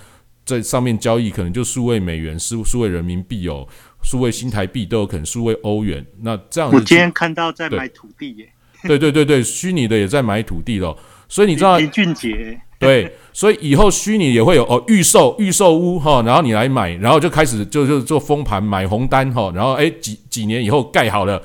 [0.45, 3.67] 在上面交易，可能就数位美元、数数位人民币哦，
[4.03, 6.05] 数位新台币都有可能，数位欧元。
[6.21, 8.49] 那这样我今天看到在买土地耶，
[8.83, 10.95] 对对对对，虚拟的也在买土地了，
[11.27, 12.61] 所以你知道林俊杰。
[12.79, 21.41] 对，所以以后虚拟也会有哦，预售预售屋哈，然后你来买，然后就开始就就做封盘买红单哈，然后哎几几年以后盖好了，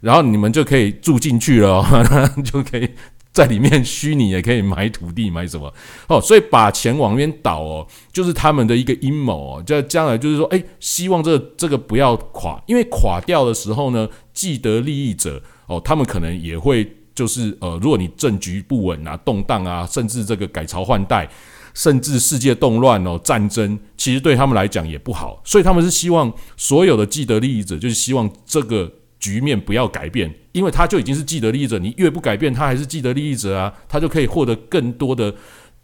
[0.00, 1.84] 然后你们就可以住进去了，
[2.44, 2.90] 就可以
[3.32, 5.72] 在里面虚拟也可以买土地买什么
[6.08, 16.96] 哦，所以把钱往那边倒哦，就是他们的一个阴谋哦，就将来就是说哎，希望这这个不要垮，因为垮掉的时候呢，既得利益者哦，他们可能也会。
[17.14, 21.28] 就是呃，如果你政局不稳啊、动荡啊，甚至这个改朝换代，
[21.74, 25.40] 甚至世界动乱哦、战争，其实对他们来讲也不好。
[25.44, 35.34] 所以他们是希望所有的既得利益者，就是希望这个局面不要改变，因为他就已经是既得利益者，你越不改变，他还是既得利益者啊，他就可以获得更多的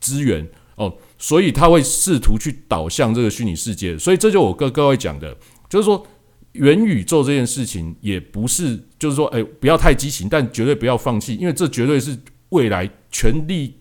[0.00, 3.98] 资源哦，所以他会试图去导向这个虚拟世界。
[3.98, 5.36] 所以这就我跟各位讲的，
[5.68, 6.06] 就是说。
[6.52, 12.16] 元宇宙这件事情也不是，就是说，哎，不要太激情，但绝对不要放弃，因为这绝对是
[12.48, 13.76] 未来全力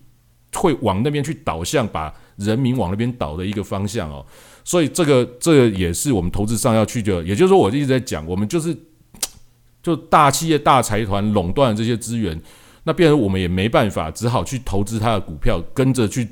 [0.54, 4.24] 会往那边去导向，把人民往那边导的一个方向哦。
[4.64, 7.22] 所以这个，这个也是我们投资上要去的。
[7.24, 8.76] 也就是说，我一直在讲，我们就是
[9.82, 12.38] 就大企业、大财团垄断这些资源，
[12.84, 16.28] 那变成我们也没办法，只好去投资他的股票，跟着去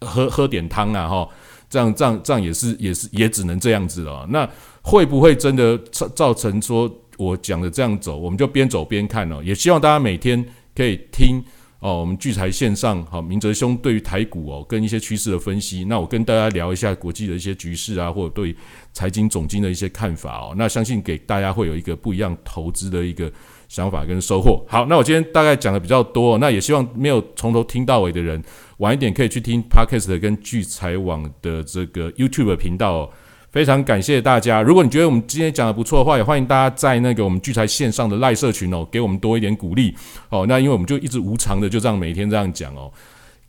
[0.00, 1.28] 喝喝点汤啊，哈，
[1.70, 4.26] 这样这样这样也是也是也只能这样子了。
[4.28, 4.46] 那。
[4.82, 9.42] 会不会真的造造成说我讲的这样走，我们就边走边看哦。
[9.44, 10.42] 也希望大家每天
[10.74, 11.38] 可以听
[11.80, 15.84] 哦，我们聚财线上好，明哲兄对于台股哦跟一些趋势的分析。
[15.84, 18.56] 那我跟大家聊一下国际的一些局势啊，或者对
[18.94, 20.54] 财经总经的一些看法哦。
[20.56, 23.30] 那相信给大家会有一个不一样投资的一个
[23.68, 24.64] 想法跟收获。
[24.66, 28.42] 好，那我今天大概讲的比较多，那也希望没有从头听到尾的人，
[28.80, 33.10] 晚一点可以去听 Podcast 跟聚财网的这个 YouTube 频道哦。
[33.50, 34.62] 非常感谢大家！
[34.62, 39.94] 如果你觉得我们今天讲的不错的话，也欢迎大家在那个我们聚财线上的赖社群哦，给我们多一点鼓励
[40.30, 40.46] 哦。
[40.48, 42.90] 那因为我们就一直无偿的就这样每天这样讲哦，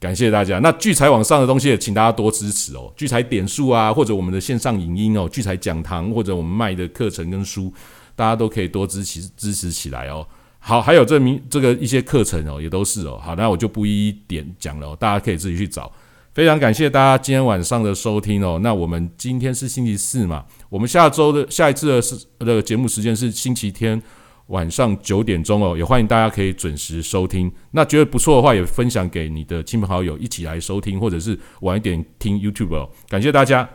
[0.01, 0.59] 感谢大家。
[0.59, 2.91] 那聚财网上的东西也，请大家多支持哦。
[2.97, 7.73] 聚财点数啊，或者我们的线上影音哦，聚财讲堂或者我们卖的课程跟书，
[8.17, 10.27] 大家都可以多支持支持起来哦。
[10.63, 13.19] 好，还有这名这个一些课程哦，也都是哦。
[13.21, 15.91] 好，那我就不一一点讲了，大家可以自己去找。
[16.33, 18.59] 非常感谢大家今天晚上的收听哦。
[18.61, 24.01] 那我们今天是星期四嘛，我们下周的下一次的是的节目时间是星期天
[24.47, 27.51] 晚上九点钟哦，也欢迎大家可以准时收听。
[27.71, 32.89] 那觉得不错的话，也分享给你的亲朋好友一起来收听，或者是晚一点听 YouTube 哦。
[33.09, 33.67] 感谢大家，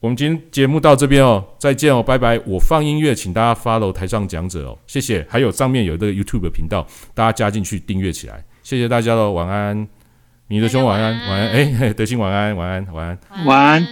[0.00, 2.40] 我们今天节目到这边哦，再见哦，拜拜。
[2.46, 5.26] 我放音乐，请大家 follow 台上讲者哦，谢谢。
[5.28, 9.86] 还有上面有这个 YouTube 频道，大家加进去订阅起来，谢谢大家喽，晚安。
[10.48, 13.86] 你的兄晚安，晚安，哎，德兴晚安，晚安，晚安，晚安。